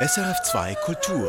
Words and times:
SRF2 0.00 0.76
Kultur. 0.84 1.28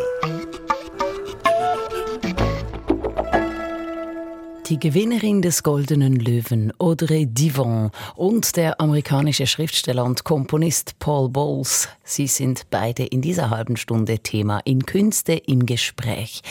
Die 4.68 4.80
Gewinnerin 4.80 5.42
des 5.42 5.64
Goldenen 5.64 6.16
Löwen, 6.18 6.72
Audrey 6.78 7.26
Divon, 7.26 7.90
und 8.16 8.56
der 8.56 8.80
amerikanische 8.80 9.48
Schriftsteller 9.48 10.04
und 10.04 10.24
Komponist 10.24 11.00
Paul 11.00 11.30
Bowles, 11.30 11.90
sie 12.04 12.28
sind 12.28 12.70
beide 12.70 13.06
in 13.06 13.24
dieser 13.24 13.50
halben 13.50 13.76
Stunde 13.76 14.20
Thema 14.20 14.60
in 14.66 14.86
Künste 14.86 15.34
im 15.34 15.66
Gespräch. 15.66 16.44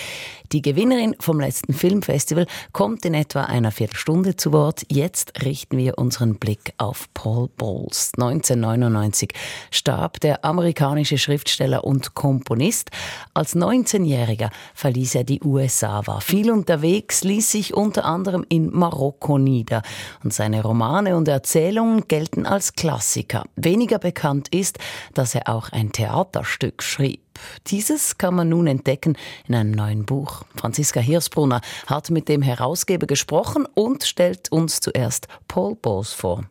Die 0.52 0.62
Gewinnerin 0.62 1.14
vom 1.20 1.40
letzten 1.40 1.74
Filmfestival 1.74 2.46
kommt 2.72 3.04
in 3.04 3.12
etwa 3.12 3.44
einer 3.44 3.70
Viertelstunde 3.70 4.36
zu 4.36 4.50
Wort. 4.52 4.82
Jetzt 4.90 5.44
richten 5.44 5.76
wir 5.76 5.98
unseren 5.98 6.36
Blick 6.36 6.72
auf 6.78 7.06
Paul 7.12 7.50
Bowles. 7.54 8.12
1999 8.16 9.30
starb 9.70 10.20
der 10.20 10.46
amerikanische 10.46 11.18
Schriftsteller 11.18 11.84
und 11.84 12.14
Komponist. 12.14 12.90
Als 13.34 13.54
19-Jähriger 13.54 14.48
verließ 14.72 15.16
er 15.16 15.24
die 15.24 15.42
USA, 15.42 16.06
war 16.06 16.22
viel 16.22 16.50
unterwegs, 16.50 17.24
ließ 17.24 17.52
sich 17.52 17.74
unter 17.74 18.06
anderem 18.06 18.46
in 18.48 18.70
Marokko 18.74 19.36
nieder. 19.36 19.82
Und 20.24 20.32
seine 20.32 20.62
Romane 20.62 21.14
und 21.14 21.28
Erzählungen 21.28 22.08
gelten 22.08 22.46
als 22.46 22.72
Klassiker. 22.72 23.44
Weniger 23.56 23.98
bekannt 23.98 24.48
ist, 24.48 24.78
dass 25.12 25.34
er 25.34 25.50
auch 25.50 25.68
ein 25.72 25.92
Theaterstück 25.92 26.82
schrieb. 26.82 27.27
Dieses 27.68 28.18
kann 28.18 28.34
man 28.34 28.48
nun 28.48 28.66
entdecken 28.66 29.16
in 29.46 29.54
einem 29.54 29.72
neuen 29.72 30.06
Buch. 30.06 30.42
Franziska 30.56 31.00
Hirsbrunner 31.00 31.60
hat 31.86 32.10
mit 32.10 32.28
dem 32.28 32.42
Herausgeber 32.42 33.06
gesprochen 33.06 33.66
und 33.74 34.04
stellt 34.04 34.50
uns 34.52 34.80
zuerst 34.80 35.28
Paul 35.46 35.76
Bowles 35.76 36.12
vor. 36.12 36.44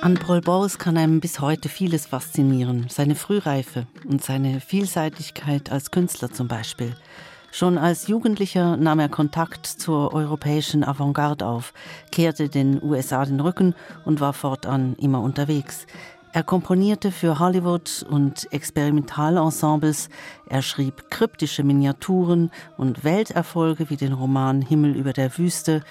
An 0.00 0.14
Paul 0.14 0.40
Bowles 0.40 0.78
kann 0.78 0.96
einem 0.96 1.20
bis 1.20 1.40
heute 1.40 1.68
vieles 1.68 2.06
faszinieren. 2.06 2.86
Seine 2.88 3.14
Frühreife 3.14 3.86
und 4.06 4.24
seine 4.24 4.60
Vielseitigkeit 4.60 5.70
als 5.70 5.90
Künstler 5.90 6.32
zum 6.32 6.48
Beispiel. 6.48 6.96
Schon 7.50 7.78
als 7.78 8.08
Jugendlicher 8.08 8.76
nahm 8.76 9.00
er 9.00 9.08
Kontakt 9.08 9.66
zur 9.66 10.12
europäischen 10.12 10.84
Avantgarde 10.84 11.46
auf, 11.46 11.72
kehrte 12.12 12.48
den 12.48 12.82
USA 12.82 13.24
den 13.24 13.40
Rücken 13.40 13.74
und 14.04 14.20
war 14.20 14.32
fortan 14.34 14.94
immer 14.98 15.22
unterwegs. 15.22 15.86
Er 16.32 16.42
komponierte 16.42 17.10
für 17.10 17.38
Hollywood 17.38 18.04
und 18.08 18.52
Experimentalensembles, 18.52 20.10
er 20.46 20.60
schrieb 20.60 21.10
kryptische 21.10 21.64
Miniaturen 21.64 22.50
und 22.76 23.02
Welterfolge 23.02 23.88
wie 23.88 23.96
den 23.96 24.12
Roman 24.12 24.60
Himmel 24.60 24.94
über 24.94 25.14
der 25.14 25.36
Wüste, 25.38 25.82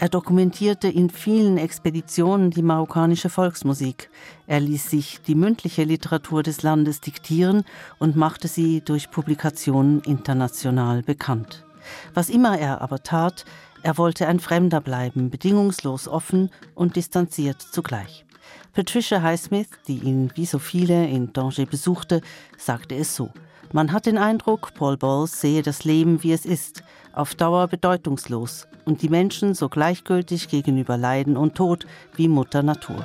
er 0.00 0.08
dokumentierte 0.08 0.88
in 0.88 1.10
vielen 1.10 1.58
Expeditionen 1.58 2.50
die 2.50 2.62
marokkanische 2.62 3.28
Volksmusik. 3.28 4.08
Er 4.46 4.58
ließ 4.58 4.88
sich 4.88 5.20
die 5.20 5.34
mündliche 5.34 5.84
Literatur 5.84 6.42
des 6.42 6.62
Landes 6.62 7.02
diktieren 7.02 7.64
und 7.98 8.16
machte 8.16 8.48
sie 8.48 8.80
durch 8.80 9.10
Publikationen 9.10 10.00
international 10.00 11.02
bekannt. 11.02 11.66
Was 12.14 12.30
immer 12.30 12.58
er 12.58 12.80
aber 12.80 13.02
tat, 13.02 13.44
er 13.82 13.98
wollte 13.98 14.26
ein 14.26 14.40
Fremder 14.40 14.80
bleiben, 14.80 15.28
bedingungslos 15.28 16.08
offen 16.08 16.48
und 16.74 16.96
distanziert 16.96 17.60
zugleich. 17.60 18.24
Patricia 18.72 19.20
Highsmith, 19.20 19.68
die 19.86 19.98
ihn 19.98 20.32
wie 20.34 20.46
so 20.46 20.58
viele 20.58 21.08
in 21.08 21.34
Danger 21.34 21.66
besuchte, 21.66 22.22
sagte 22.56 22.94
es 22.94 23.14
so. 23.14 23.28
Man 23.72 23.92
hat 23.92 24.06
den 24.06 24.18
Eindruck, 24.18 24.74
Paul 24.74 24.96
Bowles 24.96 25.40
sehe 25.40 25.62
das 25.62 25.84
Leben, 25.84 26.24
wie 26.24 26.32
es 26.32 26.44
ist, 26.44 26.82
auf 27.12 27.36
Dauer 27.36 27.68
bedeutungslos 27.68 28.66
und 28.84 29.02
die 29.02 29.08
Menschen 29.08 29.54
so 29.54 29.68
gleichgültig 29.68 30.48
gegenüber 30.48 30.96
Leiden 30.96 31.36
und 31.36 31.54
Tod 31.54 31.86
wie 32.16 32.26
Mutter 32.26 32.64
Natur. 32.64 33.04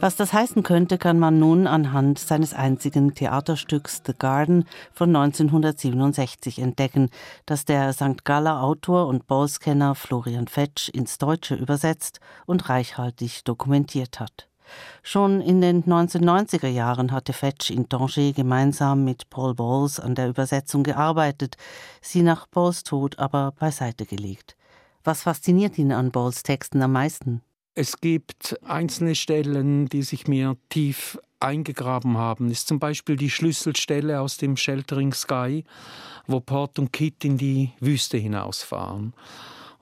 Was 0.00 0.16
das 0.16 0.32
heißen 0.32 0.62
könnte, 0.62 0.96
kann 0.96 1.18
man 1.18 1.38
nun 1.38 1.66
anhand 1.66 2.18
seines 2.18 2.54
einzigen 2.54 3.14
Theaterstücks 3.14 4.00
The 4.06 4.14
Garden 4.16 4.64
von 4.94 5.14
1967 5.14 6.60
entdecken, 6.60 7.10
das 7.46 7.64
der 7.64 7.92
St. 7.92 8.24
Galler 8.24 8.62
Autor 8.62 9.08
und 9.08 9.26
Bowles-Kenner 9.26 9.96
Florian 9.96 10.46
Fetsch 10.46 10.88
ins 10.88 11.18
Deutsche 11.18 11.56
übersetzt 11.56 12.20
und 12.46 12.68
reichhaltig 12.68 13.44
dokumentiert 13.44 14.20
hat. 14.20 14.47
Schon 15.02 15.40
in 15.40 15.60
den 15.60 15.84
1990er 15.84 16.68
Jahren 16.68 17.12
hatte 17.12 17.32
Fetch 17.32 17.70
in 17.70 17.88
Tanger 17.88 18.32
gemeinsam 18.32 19.04
mit 19.04 19.30
Paul 19.30 19.54
Bowles 19.54 20.00
an 20.00 20.14
der 20.14 20.28
Übersetzung 20.28 20.82
gearbeitet, 20.82 21.56
sie 22.00 22.22
nach 22.22 22.46
Bowles 22.46 22.82
Tod 22.82 23.18
aber 23.18 23.52
beiseite 23.52 24.06
gelegt. 24.06 24.56
Was 25.04 25.22
fasziniert 25.22 25.78
ihn 25.78 25.92
an 25.92 26.10
Bowles 26.10 26.42
Texten 26.42 26.82
am 26.82 26.92
meisten? 26.92 27.42
Es 27.74 28.00
gibt 28.00 28.58
einzelne 28.64 29.14
Stellen, 29.14 29.86
die 29.86 30.02
sich 30.02 30.26
mir 30.26 30.56
tief 30.68 31.18
eingegraben 31.40 32.16
haben. 32.16 32.50
Ist 32.50 32.68
zum 32.68 32.78
Beispiel 32.78 33.16
die 33.16 33.30
Schlüsselstelle 33.30 34.20
aus 34.20 34.36
dem 34.36 34.56
Sheltering 34.56 35.12
Sky, 35.12 35.64
wo 36.26 36.40
Port 36.40 36.78
und 36.78 36.92
Kit 36.92 37.24
in 37.24 37.38
die 37.38 37.70
Wüste 37.80 38.18
hinausfahren. 38.18 39.14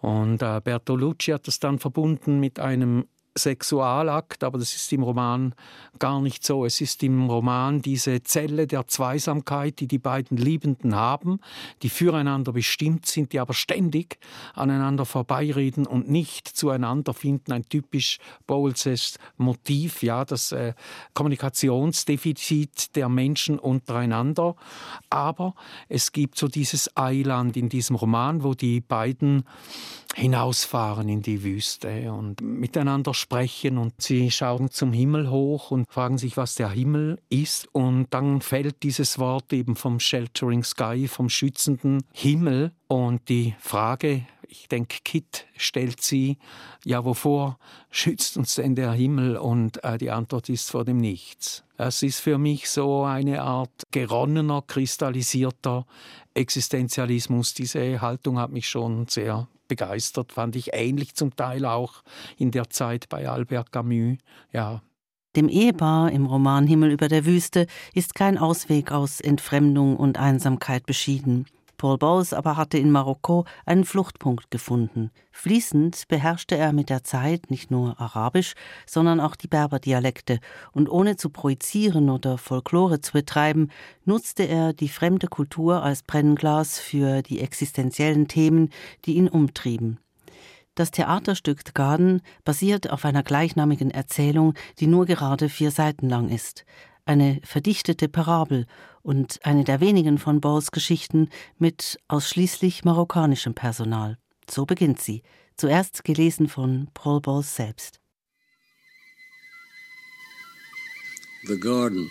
Und 0.00 0.42
äh, 0.42 0.60
Bertolucci 0.62 1.32
hat 1.32 1.47
das 1.47 1.58
dann 1.58 1.78
verbunden 1.78 2.38
mit 2.38 2.60
einem 2.60 3.06
Sexualakt, 3.36 4.42
aber 4.42 4.58
das 4.58 4.74
ist 4.74 4.92
im 4.92 5.02
Roman 5.02 5.54
gar 5.98 6.20
nicht 6.20 6.44
so. 6.44 6.64
Es 6.64 6.80
ist 6.80 7.02
im 7.02 7.28
Roman 7.28 7.82
diese 7.82 8.22
Zelle 8.22 8.66
der 8.66 8.88
Zweisamkeit, 8.88 9.80
die 9.80 9.86
die 9.86 9.98
beiden 9.98 10.36
Liebenden 10.36 10.94
haben, 10.94 11.41
die 11.82 11.88
füreinander 11.88 12.52
bestimmt 12.52 13.06
sind, 13.06 13.32
die 13.32 13.41
aber 13.41 13.54
ständig 13.54 14.19
aneinander 14.54 15.04
vorbeireden 15.04 15.86
und 15.86 16.10
nicht 16.10 16.48
zueinander 16.48 17.14
finden. 17.14 17.52
Ein 17.52 17.64
typisch 17.69 18.19
Bowleses 18.47 19.19
Motiv, 19.36 20.03
ja, 20.03 20.24
das 20.24 20.53
äh, 20.53 20.74
Kommunikationsdefizit 21.14 22.97
der 22.97 23.08
Menschen 23.08 23.58
untereinander. 23.58 24.56
Aber 25.10 25.54
es 25.88 26.12
gibt 26.12 26.38
so 26.38 26.48
dieses 26.48 26.97
Eiland 26.97 27.56
in 27.56 27.68
diesem 27.68 27.97
Roman, 27.97 28.42
wo 28.42 28.54
die 28.54 28.80
beiden 28.80 29.44
hinausfahren 30.14 31.08
in 31.08 31.20
die 31.20 31.42
Wüste 31.42 32.10
und 32.12 32.41
miteinander 32.41 33.12
sprechen 33.12 33.25
und 33.78 33.94
sie 33.98 34.31
schauen 34.31 34.70
zum 34.70 34.92
Himmel 34.92 35.31
hoch 35.31 35.70
und 35.70 35.91
fragen 35.91 36.19
sich, 36.19 36.37
was 36.37 36.54
der 36.54 36.70
Himmel 36.70 37.19
ist 37.28 37.69
und 37.72 38.06
dann 38.10 38.41
fällt 38.41 38.82
dieses 38.82 39.19
Wort 39.19 39.53
eben 39.53 39.76
vom 39.76 40.00
Sheltering 40.00 40.62
Sky, 40.62 41.09
vom 41.09 41.28
schützenden 41.28 42.03
Himmel 42.12 42.72
und 42.88 43.28
die 43.28 43.54
Frage, 43.59 44.26
ich 44.48 44.69
denke, 44.69 44.98
Kit 45.04 45.47
stellt 45.56 46.00
sie, 46.00 46.38
ja, 46.84 47.04
wovor 47.04 47.59
schützt 47.91 48.36
uns 48.36 48.54
denn 48.56 48.75
der 48.75 48.92
Himmel? 48.92 49.36
Und 49.36 49.82
äh, 49.84 49.98
die 49.98 50.10
Antwort 50.10 50.48
ist 50.48 50.70
vor 50.70 50.84
dem 50.84 50.98
Nichts. 50.98 51.65
Es 51.76 52.03
ist 52.03 52.20
für 52.20 52.38
mich 52.38 52.70
so 52.70 53.04
eine 53.04 53.42
Art 53.42 53.82
geronnener, 53.91 54.62
kristallisierter 54.66 55.86
Existenzialismus. 56.34 57.54
Diese 57.54 58.00
Haltung 58.00 58.38
hat 58.38 58.50
mich 58.50 58.69
schon 58.69 59.06
sehr 59.09 59.48
begeistert, 59.69 60.32
fand 60.32 60.56
ich 60.56 60.71
ähnlich 60.72 61.15
zum 61.15 61.34
Teil 61.37 61.65
auch 61.65 62.03
in 62.37 62.50
der 62.50 62.71
Zeit 62.71 63.09
bei 63.09 63.28
Albert 63.28 63.72
Camus. 63.72 64.19
Ja. 64.53 64.82
Dem 65.37 65.49
Ehepaar 65.49 66.10
im 66.12 66.27
Roman 66.27 66.66
Himmel 66.66 66.91
über 66.91 67.09
der 67.09 67.27
Wüste 67.27 67.66
ist 67.94 68.15
kein 68.15 68.38
Ausweg 68.38 68.91
aus 68.91 69.21
Entfremdung 69.21 69.97
und 69.97 70.19
Einsamkeit 70.19 70.87
beschieden. 70.87 71.47
Paul 71.76 71.98
Bowles 71.98 72.32
aber 72.32 72.56
hatte 72.56 72.78
in 72.78 72.91
Marokko 72.91 73.44
einen 73.64 73.84
Fluchtpunkt 73.84 74.50
gefunden. 74.50 75.10
Fließend 75.32 76.09
beherrschte 76.09 76.56
er 76.56 76.72
mit 76.72 76.91
der 76.91 77.04
Zeit 77.04 77.50
nicht 77.50 77.70
nur 77.70 78.00
Arabisch, 78.00 78.54
sondern 78.87 79.20
auch 79.20 79.37
die 79.37 79.48
Berberdialekte, 79.48 80.41
und 80.72 80.88
ohne 80.88 81.16
zu 81.16 81.31
projizieren 81.31 82.10
oder 82.10 82.38
Folklore 82.38 83.00
zu 83.00 83.12
betreiben, 83.12 83.70
nutzte 84.04 84.44
er 84.44 84.72
die 84.72 84.88
fremde 84.88 85.28
Kultur 85.28 85.82
als 85.82 86.03
Brennglas 86.03 86.78
für 86.78 87.22
die 87.22 87.41
existenziellen 87.41 88.28
Themen, 88.28 88.70
die 89.04 89.16
ihn 89.16 89.28
umtrieben. 89.28 89.98
Das 90.75 90.91
Theaterstück 90.91 91.62
The 91.66 91.72
Garden 91.72 92.21
basiert 92.45 92.91
auf 92.91 93.04
einer 93.04 93.22
gleichnamigen 93.22 93.91
Erzählung, 93.91 94.53
die 94.78 94.86
nur 94.86 95.06
gerade 95.06 95.48
vier 95.48 95.71
Seiten 95.71 96.09
lang 96.09 96.28
ist 96.28 96.66
eine 97.06 97.41
verdichtete 97.44 98.08
Parabel 98.08 98.66
und 99.03 99.38
eine 99.44 99.64
der 99.64 99.80
wenigen 99.80 100.18
von 100.18 100.41
Bowles 100.41 100.72
Geschichten 100.72 101.30
mit 101.58 101.98
ausschließlich 102.08 102.84
marokkanischem 102.84 103.54
Personal. 103.54 104.18
So 104.50 104.66
beginnt 104.66 105.00
sie, 105.00 105.22
zuerst 105.56 106.04
gelesen 106.04 106.48
von 106.48 106.88
Paul 106.92 107.20
Bowles 107.20 107.54
selbst. 107.54 108.00
The 111.47 111.58
Garden. 111.58 112.10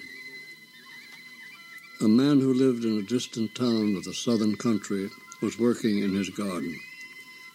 A 2.02 2.08
man 2.08 2.42
who 2.42 2.54
lived 2.54 2.86
in 2.86 3.00
a 3.00 3.02
distant 3.02 3.54
town 3.56 3.96
of 3.98 4.06
the 4.06 4.14
southern 4.14 4.58
country 4.58 5.10
was 5.42 5.60
working 5.60 6.04
in 6.04 6.16
his 6.16 6.30
garden. 6.30 6.74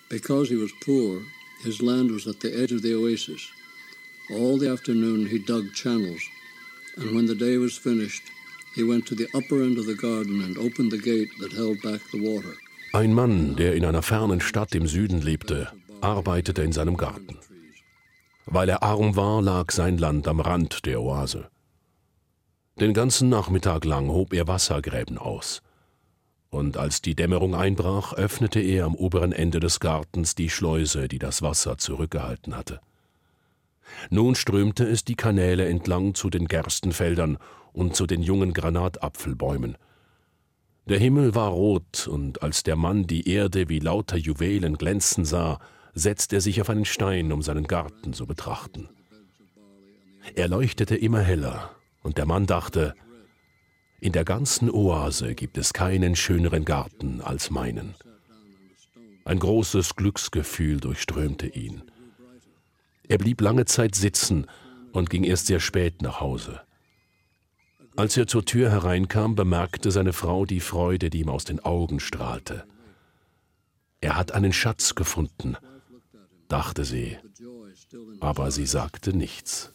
Because 0.08 0.50
he 0.50 0.56
was 0.56 0.72
poor, 0.84 1.22
his 1.62 1.80
land 1.80 2.10
was 2.10 2.26
at 2.26 2.40
the 2.40 2.52
edge 2.52 2.72
of 2.72 2.82
the 2.82 2.94
oasis. 2.94 3.50
All 4.30 4.58
the 4.58 4.70
afternoon 4.70 5.26
he 5.26 5.38
dug 5.38 5.72
channels 5.74 6.22
and 6.96 7.14
when 7.14 7.26
the 7.26 7.34
day 7.34 7.58
was 7.58 7.78
finished, 7.78 8.22
he 8.74 8.82
went 8.82 9.06
to 9.06 9.14
the 9.14 9.28
upper 9.34 9.62
end 9.62 9.78
of 9.78 9.86
the 9.86 9.96
garden 9.96 10.42
and 10.42 10.56
opened 10.58 10.90
the 10.90 10.98
gate 10.98 11.30
that 11.40 11.52
held 11.52 11.80
back 11.82 12.00
the 12.12 12.20
water. 12.20 12.54
Ein 12.92 13.14
Mann, 13.14 13.56
der 13.56 13.74
in 13.74 13.84
einer 13.84 14.02
fernen 14.02 14.40
Stadt 14.40 14.74
im 14.74 14.86
Süden 14.86 15.22
lebte, 15.22 15.68
arbeitete 16.00 16.62
in 16.62 16.72
seinem 16.72 16.96
Garten. 16.96 17.36
Weil 18.46 18.68
er 18.68 18.82
arm 18.82 19.14
war, 19.14 19.42
lag 19.42 19.70
sein 19.70 19.98
Land 19.98 20.26
am 20.26 20.40
Rand 20.40 20.86
der 20.86 21.00
Oase. 21.00 21.48
Den 22.80 22.94
ganzen 22.94 23.28
Nachmittag 23.28 23.84
lang 23.84 24.08
hob 24.08 24.32
er 24.32 24.48
Wassergräben 24.48 25.18
aus. 25.18 25.62
Und 26.48 26.76
als 26.76 27.00
die 27.00 27.14
Dämmerung 27.14 27.54
einbrach, 27.54 28.12
öffnete 28.14 28.60
er 28.60 28.86
am 28.86 28.96
oberen 28.96 29.32
Ende 29.32 29.60
des 29.60 29.78
Gartens 29.78 30.34
die 30.34 30.50
Schleuse, 30.50 31.06
die 31.06 31.20
das 31.20 31.42
Wasser 31.42 31.78
zurückgehalten 31.78 32.56
hatte. 32.56 32.80
Nun 34.10 34.34
strömte 34.34 34.84
es 34.84 35.04
die 35.04 35.14
Kanäle 35.14 35.68
entlang 35.68 36.14
zu 36.14 36.30
den 36.30 36.46
Gerstenfeldern 36.46 37.38
und 37.72 37.94
zu 37.94 38.06
den 38.06 38.22
jungen 38.22 38.52
Granatapfelbäumen. 38.52 39.76
Der 40.88 40.98
Himmel 40.98 41.34
war 41.34 41.50
rot, 41.50 42.08
und 42.08 42.42
als 42.42 42.62
der 42.62 42.76
Mann 42.76 43.06
die 43.06 43.28
Erde 43.28 43.68
wie 43.68 43.78
lauter 43.78 44.16
Juwelen 44.16 44.76
glänzen 44.76 45.24
sah, 45.24 45.60
setzte 45.94 46.36
er 46.36 46.40
sich 46.40 46.60
auf 46.60 46.70
einen 46.70 46.84
Stein, 46.84 47.32
um 47.32 47.42
seinen 47.42 47.66
Garten 47.66 48.12
zu 48.12 48.26
betrachten. 48.26 48.88
Er 50.34 50.48
leuchtete 50.48 50.96
immer 50.96 51.20
heller, 51.20 51.70
und 52.02 52.18
der 52.18 52.26
Mann 52.26 52.46
dachte, 52.46 52.94
in 54.00 54.12
der 54.12 54.24
ganzen 54.24 54.70
Oase 54.70 55.34
gibt 55.34 55.58
es 55.58 55.72
keinen 55.72 56.16
schöneren 56.16 56.64
Garten 56.64 57.20
als 57.20 57.50
meinen. 57.50 57.94
Ein 59.24 59.38
großes 59.38 59.94
Glücksgefühl 59.94 60.80
durchströmte 60.80 61.46
ihn. 61.46 61.89
Er 63.10 63.18
blieb 63.18 63.40
lange 63.40 63.64
Zeit 63.64 63.96
sitzen 63.96 64.46
und 64.92 65.10
ging 65.10 65.24
erst 65.24 65.48
sehr 65.48 65.58
spät 65.58 66.00
nach 66.00 66.20
Hause. 66.20 66.60
Als 67.96 68.16
er 68.16 68.28
zur 68.28 68.44
Tür 68.44 68.70
hereinkam, 68.70 69.34
bemerkte 69.34 69.90
seine 69.90 70.12
Frau 70.12 70.46
die 70.46 70.60
Freude, 70.60 71.10
die 71.10 71.22
ihm 71.22 71.28
aus 71.28 71.44
den 71.44 71.58
Augen 71.58 71.98
strahlte. 71.98 72.64
Er 74.00 74.16
hat 74.16 74.30
einen 74.30 74.52
Schatz 74.52 74.94
gefunden, 74.94 75.56
dachte 76.46 76.84
sie, 76.84 77.18
aber 78.20 78.52
sie 78.52 78.66
sagte 78.66 79.12
nichts. 79.12 79.72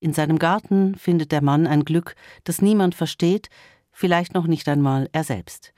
In 0.00 0.12
seinem 0.12 0.38
Garten 0.38 0.94
findet 0.98 1.32
der 1.32 1.42
Mann 1.42 1.66
ein 1.66 1.84
Glück, 1.86 2.14
das 2.44 2.60
niemand 2.60 2.94
versteht, 2.94 3.48
vielleicht 3.92 4.34
noch 4.34 4.46
nicht 4.46 4.68
einmal 4.68 5.08
er 5.12 5.24
selbst. 5.24 5.72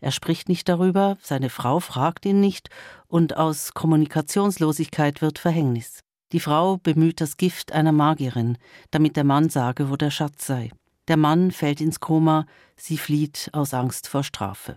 Er 0.00 0.10
spricht 0.10 0.48
nicht 0.48 0.68
darüber, 0.68 1.16
seine 1.22 1.50
Frau 1.50 1.80
fragt 1.80 2.26
ihn 2.26 2.40
nicht, 2.40 2.68
und 3.08 3.36
aus 3.36 3.72
Kommunikationslosigkeit 3.74 5.22
wird 5.22 5.38
Verhängnis. 5.38 6.00
Die 6.32 6.40
Frau 6.40 6.76
bemüht 6.78 7.20
das 7.20 7.36
Gift 7.36 7.72
einer 7.72 7.92
Magierin, 7.92 8.58
damit 8.90 9.16
der 9.16 9.24
Mann 9.24 9.48
sage, 9.48 9.90
wo 9.90 9.96
der 9.96 10.10
Schatz 10.10 10.46
sei. 10.46 10.70
Der 11.08 11.16
Mann 11.16 11.52
fällt 11.52 11.80
ins 11.80 12.00
Koma, 12.00 12.46
sie 12.76 12.98
flieht 12.98 13.48
aus 13.52 13.74
Angst 13.74 14.08
vor 14.08 14.24
Strafe. 14.24 14.76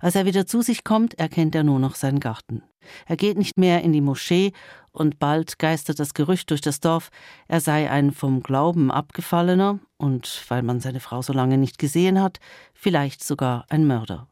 Als 0.00 0.16
er 0.16 0.26
wieder 0.26 0.46
zu 0.46 0.60
sich 0.60 0.84
kommt, 0.84 1.14
erkennt 1.14 1.54
er 1.54 1.62
nur 1.62 1.78
noch 1.78 1.94
seinen 1.94 2.20
Garten. 2.20 2.62
Er 3.06 3.16
geht 3.16 3.38
nicht 3.38 3.56
mehr 3.56 3.82
in 3.82 3.92
die 3.92 4.00
Moschee, 4.00 4.52
und 4.90 5.18
bald 5.18 5.58
geistert 5.58 5.98
das 5.98 6.12
Gerücht 6.12 6.50
durch 6.50 6.60
das 6.60 6.80
Dorf, 6.80 7.10
er 7.48 7.60
sei 7.60 7.90
ein 7.90 8.10
vom 8.10 8.42
Glauben 8.42 8.90
abgefallener 8.90 9.78
und, 9.96 10.44
weil 10.48 10.62
man 10.62 10.80
seine 10.80 11.00
Frau 11.00 11.22
so 11.22 11.32
lange 11.32 11.56
nicht 11.56 11.78
gesehen 11.78 12.20
hat, 12.20 12.40
vielleicht 12.74 13.24
sogar 13.24 13.64
ein 13.70 13.86
Mörder. 13.86 14.28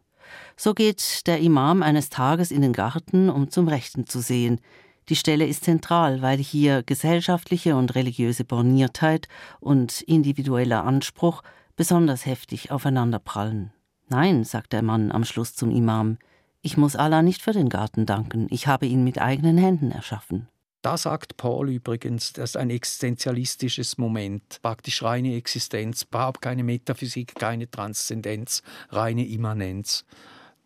So 0.57 0.75
geht 0.75 1.27
der 1.27 1.41
Imam 1.41 1.83
eines 1.83 2.11
Tages 2.11 2.51
in 2.51 2.63
den 2.63 2.73
Garten, 2.73 3.31
um 3.31 3.51
zum 3.51 3.69
Rechten 3.69 4.07
zu 4.07 4.21
sehen. 4.21 4.61
Die 5.09 5.17
Stelle 5.17 5.47
ist 5.47 5.65
zentral, 5.65 6.23
weil 6.23 6.39
hier 6.39 6.83
gesellschaftliche 6.83 7.75
und 7.75 7.95
religiöse 7.95 8.45
Borniertheit 8.45 9.27
und 9.59 10.03
individueller 10.03 10.85
Anspruch 10.85 11.43
besonders 11.77 12.27
heftig 12.27 12.71
aufeinanderprallen. 12.71 13.73
Nein, 14.09 14.45
sagt 14.45 14.73
der 14.73 14.83
Mann 14.83 15.11
am 15.13 15.25
Schluss 15.25 15.55
zum 15.55 15.71
Imam, 15.71 16.19
ich 16.63 16.77
muss 16.77 16.95
Allah 16.95 17.23
nicht 17.23 17.43
für 17.43 17.53
den 17.53 17.69
Garten 17.69 18.07
danken, 18.07 18.47
ich 18.51 18.67
habe 18.67 18.87
ihn 18.87 19.03
mit 19.03 19.21
eigenen 19.21 19.57
Händen 19.57 19.91
erschaffen. 19.91 20.49
Da 20.83 20.97
sagt 20.97 21.37
Paul 21.37 21.71
übrigens, 21.71 22.33
das 22.33 22.51
ist 22.51 22.57
ein 22.57 22.71
existenzialistisches 22.71 23.99
Moment, 23.99 24.61
praktisch 24.63 25.03
reine 25.03 25.37
Existenz, 25.37 26.05
überhaupt 26.05 26.41
keine 26.41 26.65
Metaphysik, 26.65 27.35
keine 27.35 27.71
Transzendenz, 27.71 28.63
reine 28.89 29.27
Immanenz. 29.27 30.07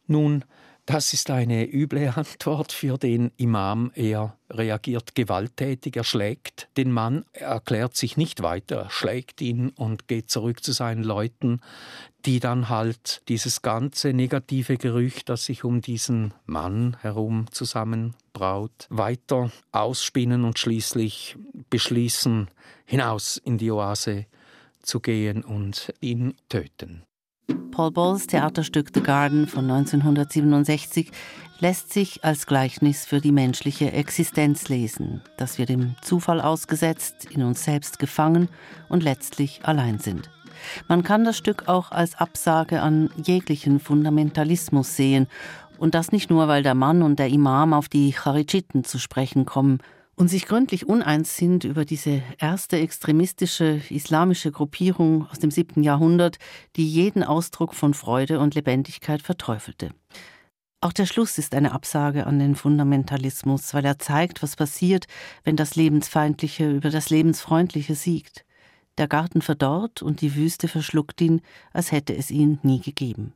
Nun, 0.06 0.44
das 0.86 1.14
ist 1.14 1.30
eine 1.30 1.64
üble 1.64 2.12
Antwort 2.14 2.72
für 2.72 2.98
den 2.98 3.32
Imam. 3.36 3.90
Er 3.94 4.36
reagiert 4.50 5.14
gewalttätig, 5.14 5.96
er 5.96 6.04
schlägt 6.04 6.68
den 6.76 6.92
Mann, 6.92 7.24
er 7.32 7.48
erklärt 7.48 7.96
sich 7.96 8.16
nicht 8.16 8.42
weiter, 8.42 8.76
er 8.76 8.90
schlägt 8.90 9.40
ihn 9.40 9.70
und 9.70 10.08
geht 10.08 10.30
zurück 10.30 10.62
zu 10.62 10.72
seinen 10.72 11.02
Leuten, 11.02 11.60
die 12.26 12.38
dann 12.38 12.68
halt 12.68 13.22
dieses 13.28 13.62
ganze 13.62 14.12
negative 14.12 14.76
Gerücht, 14.76 15.28
das 15.28 15.46
sich 15.46 15.64
um 15.64 15.80
diesen 15.80 16.34
Mann 16.44 16.96
herum 17.00 17.46
zusammenbraut, 17.50 18.86
weiter 18.90 19.50
ausspinnen 19.72 20.44
und 20.44 20.58
schließlich 20.58 21.36
beschließen, 21.70 22.48
hinaus 22.84 23.38
in 23.38 23.56
die 23.58 23.70
Oase 23.70 24.26
zu 24.82 25.00
gehen 25.00 25.42
und 25.42 25.94
ihn 26.00 26.34
töten. 26.48 27.04
Paul 27.74 27.90
Balls 27.90 28.28
Theaterstück 28.28 28.90
The 28.94 29.02
Garden 29.02 29.48
von 29.48 29.68
1967 29.70 31.10
lässt 31.58 31.92
sich 31.92 32.24
als 32.24 32.46
Gleichnis 32.46 33.04
für 33.04 33.20
die 33.20 33.32
menschliche 33.32 33.92
Existenz 33.92 34.68
lesen, 34.68 35.22
dass 35.38 35.58
wir 35.58 35.66
dem 35.66 35.96
Zufall 36.00 36.40
ausgesetzt, 36.40 37.26
in 37.30 37.42
uns 37.42 37.64
selbst 37.64 37.98
gefangen 37.98 38.48
und 38.88 39.02
letztlich 39.02 39.60
allein 39.64 39.98
sind. 39.98 40.30
Man 40.88 41.02
kann 41.02 41.24
das 41.24 41.36
Stück 41.36 41.66
auch 41.66 41.90
als 41.90 42.14
Absage 42.14 42.80
an 42.80 43.10
jeglichen 43.16 43.80
Fundamentalismus 43.80 44.94
sehen, 44.94 45.26
und 45.76 45.96
das 45.96 46.12
nicht 46.12 46.30
nur, 46.30 46.46
weil 46.46 46.62
der 46.62 46.76
Mann 46.76 47.02
und 47.02 47.18
der 47.18 47.28
Imam 47.28 47.72
auf 47.72 47.88
die 47.88 48.12
Charitschiten 48.12 48.84
zu 48.84 48.98
sprechen 48.98 49.44
kommen 49.44 49.80
und 50.16 50.28
sich 50.28 50.46
gründlich 50.46 50.86
uneins 50.86 51.36
sind 51.36 51.64
über 51.64 51.84
diese 51.84 52.22
erste 52.38 52.78
extremistische 52.78 53.80
islamische 53.90 54.52
Gruppierung 54.52 55.26
aus 55.30 55.38
dem 55.38 55.50
siebten 55.50 55.82
Jahrhundert, 55.82 56.38
die 56.76 56.88
jeden 56.88 57.24
Ausdruck 57.24 57.74
von 57.74 57.94
Freude 57.94 58.38
und 58.38 58.54
Lebendigkeit 58.54 59.22
verteufelte. 59.22 59.90
Auch 60.80 60.92
der 60.92 61.06
Schluss 61.06 61.38
ist 61.38 61.54
eine 61.54 61.72
Absage 61.72 62.26
an 62.26 62.38
den 62.38 62.54
Fundamentalismus, 62.54 63.72
weil 63.72 63.86
er 63.86 63.98
zeigt, 63.98 64.42
was 64.42 64.54
passiert, 64.54 65.06
wenn 65.42 65.56
das 65.56 65.76
Lebensfeindliche 65.76 66.70
über 66.70 66.90
das 66.90 67.08
Lebensfreundliche 67.08 67.94
siegt. 67.94 68.44
Der 68.98 69.08
Garten 69.08 69.40
verdorrt 69.40 70.02
und 70.02 70.20
die 70.20 70.34
Wüste 70.36 70.68
verschluckt 70.68 71.20
ihn, 71.20 71.40
als 71.72 71.90
hätte 71.90 72.14
es 72.14 72.30
ihn 72.30 72.58
nie 72.62 72.80
gegeben. 72.80 73.32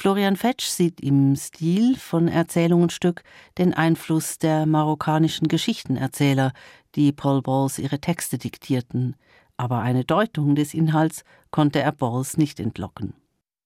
Florian 0.00 0.36
Fetsch 0.36 0.66
sieht 0.66 1.00
im 1.00 1.34
Stil 1.34 1.96
von 1.96 2.28
Erzählungenstück 2.28 3.24
den 3.58 3.74
Einfluss 3.74 4.38
der 4.38 4.64
marokkanischen 4.64 5.48
Geschichtenerzähler, 5.48 6.52
die 6.94 7.10
Paul 7.10 7.42
Bowles 7.42 7.80
ihre 7.80 7.98
Texte 7.98 8.38
diktierten, 8.38 9.16
aber 9.56 9.80
eine 9.80 10.04
Deutung 10.04 10.54
des 10.54 10.72
Inhalts 10.72 11.24
konnte 11.50 11.80
er 11.80 11.90
Bowles 11.90 12.36
nicht 12.36 12.60
entlocken. 12.60 13.14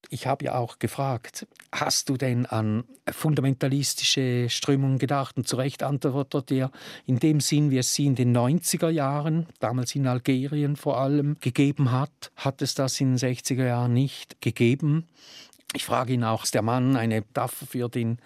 Ich 0.09 0.26
habe 0.26 0.47
ja 0.47 0.54
auch 0.54 0.78
gefragt, 0.78 1.47
hast 1.71 2.09
du 2.09 2.16
denn 2.16 2.47
an 2.47 2.85
fundamentalistische 3.11 4.49
Strömungen 4.49 4.99
gedacht? 4.99 5.37
Und 5.37 5.47
zu 5.47 5.57
Recht 5.57 5.83
antwortet 5.83 6.50
er 6.50 6.71
in 7.04 7.18
dem 7.18 7.40
Sinn, 7.40 7.71
wie 7.71 7.78
es 7.78 7.95
sie 7.95 8.07
in 8.07 8.14
den 8.14 8.35
90er 8.35 8.88
Jahren, 8.88 9.47
damals 9.61 9.95
in 9.95 10.07
Algerien 10.07 10.76
vor 10.76 10.99
allem, 10.99 11.37
gegeben 11.40 11.92
hat, 11.92 12.33
hat 12.37 12.62
es 12.62 12.75
das 12.75 13.00
in 13.00 13.16
den 13.16 13.18
60er 13.18 13.66
Jahren 13.66 13.92
nicht 13.92 14.40
gegeben. 14.40 15.09
Ich 15.75 15.85
frage 15.85 16.12
ihn 16.12 16.25
auch, 16.25 16.45
ist 16.45 16.55
der 16.55 16.62
Mann 16.62 16.97
eine 16.97 17.21
Metapher 17.21 17.67
für 17.67 17.88
den 17.88 18.19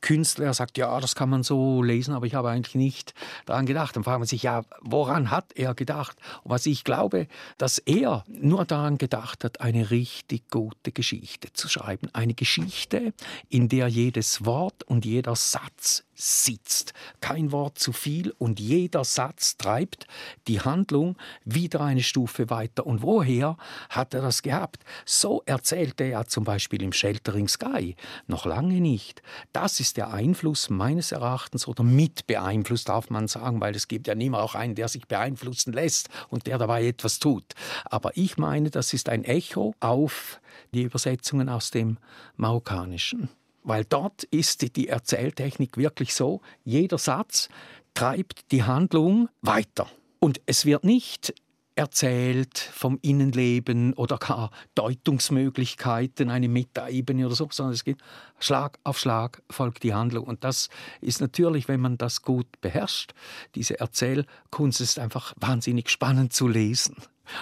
Künstler? 0.00 0.46
Er 0.46 0.54
sagt, 0.54 0.78
ja, 0.78 0.98
das 0.98 1.14
kann 1.14 1.28
man 1.28 1.42
so 1.42 1.82
lesen, 1.82 2.14
aber 2.14 2.24
ich 2.24 2.34
habe 2.34 2.48
eigentlich 2.48 2.74
nicht 2.74 3.12
daran 3.44 3.66
gedacht. 3.66 3.96
Dann 3.96 4.04
fragt 4.04 4.20
man 4.20 4.26
sich, 4.26 4.42
ja, 4.42 4.62
woran 4.80 5.30
hat 5.30 5.52
er 5.54 5.74
gedacht? 5.74 6.16
Und 6.42 6.52
was 6.52 6.64
ich 6.64 6.84
glaube, 6.84 7.28
dass 7.58 7.78
er 7.78 8.24
nur 8.28 8.64
daran 8.64 8.96
gedacht 8.96 9.44
hat, 9.44 9.60
eine 9.60 9.90
richtig 9.90 10.50
gute 10.50 10.90
Geschichte 10.90 11.52
zu 11.52 11.68
schreiben. 11.68 12.08
Eine 12.14 12.32
Geschichte, 12.32 13.12
in 13.50 13.68
der 13.68 13.88
jedes 13.88 14.46
Wort 14.46 14.82
und 14.84 15.04
jeder 15.04 15.36
Satz 15.36 16.05
sitzt. 16.16 16.94
Kein 17.20 17.52
Wort 17.52 17.78
zu 17.78 17.92
viel 17.92 18.34
und 18.38 18.58
jeder 18.58 19.04
Satz 19.04 19.56
treibt 19.56 20.06
die 20.48 20.60
Handlung 20.60 21.16
wieder 21.44 21.82
eine 21.82 22.02
Stufe 22.02 22.50
weiter. 22.50 22.86
Und 22.86 23.02
woher 23.02 23.56
hat 23.90 24.14
er 24.14 24.22
das 24.22 24.42
gehabt? 24.42 24.82
So 25.04 25.42
erzählte 25.46 26.04
er 26.04 26.26
zum 26.26 26.44
Beispiel 26.44 26.82
im 26.82 26.92
Sheltering 26.92 27.48
Sky 27.48 27.94
noch 28.26 28.46
lange 28.46 28.80
nicht. 28.80 29.22
Das 29.52 29.78
ist 29.78 29.96
der 29.96 30.12
Einfluss 30.12 30.70
meines 30.70 31.12
Erachtens 31.12 31.68
oder 31.68 31.84
mit 31.84 32.26
beeinflusst, 32.26 32.88
darf 32.88 33.10
man 33.10 33.28
sagen, 33.28 33.60
weil 33.60 33.76
es 33.76 33.88
gibt 33.88 34.06
ja 34.06 34.14
niemand 34.14 34.42
auch 34.42 34.54
einen, 34.54 34.74
der 34.74 34.88
sich 34.88 35.06
beeinflussen 35.06 35.72
lässt 35.72 36.08
und 36.28 36.46
der 36.46 36.58
dabei 36.58 36.86
etwas 36.86 37.18
tut. 37.18 37.54
Aber 37.84 38.16
ich 38.16 38.38
meine, 38.38 38.70
das 38.70 38.92
ist 38.94 39.08
ein 39.08 39.24
Echo 39.24 39.74
auf 39.80 40.40
die 40.72 40.82
Übersetzungen 40.82 41.48
aus 41.48 41.70
dem 41.70 41.98
Marokkanischen 42.36 43.28
weil 43.66 43.84
dort 43.84 44.22
ist 44.24 44.76
die 44.76 44.88
Erzähltechnik 44.88 45.76
wirklich 45.76 46.14
so, 46.14 46.40
jeder 46.64 46.98
Satz 46.98 47.48
treibt 47.94 48.52
die 48.52 48.62
Handlung 48.62 49.28
weiter. 49.42 49.88
Und 50.20 50.40
es 50.46 50.64
wird 50.64 50.84
nicht 50.84 51.34
erzählt 51.74 52.58
vom 52.58 52.98
Innenleben 53.02 53.92
oder 53.94 54.16
gar 54.16 54.50
Deutungsmöglichkeiten, 54.74 56.30
eine 56.30 56.48
Metaebene 56.48 57.26
oder 57.26 57.34
so, 57.34 57.48
sondern 57.50 57.74
es 57.74 57.84
geht 57.84 57.98
Schlag 58.38 58.78
auf 58.84 58.98
Schlag 58.98 59.42
folgt 59.50 59.82
die 59.82 59.92
Handlung. 59.92 60.24
Und 60.24 60.42
das 60.42 60.70
ist 61.02 61.20
natürlich, 61.20 61.68
wenn 61.68 61.80
man 61.80 61.98
das 61.98 62.22
gut 62.22 62.46
beherrscht, 62.62 63.12
diese 63.54 63.78
Erzählkunst 63.78 64.80
ist 64.80 64.98
einfach 64.98 65.34
wahnsinnig 65.36 65.90
spannend 65.90 66.32
zu 66.32 66.48
lesen. 66.48 66.96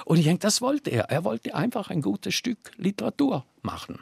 Und 0.05 0.19
ich 0.19 0.25
denke, 0.25 0.41
das 0.41 0.61
wollte 0.61 0.91
er. 0.91 1.11
Er 1.11 1.25
wollte 1.25 1.55
einfach 1.55 1.91
ein 1.91 2.03
gutes 2.03 2.35
Stück 2.35 2.73
Literatur 2.77 3.45
machen. 3.63 4.01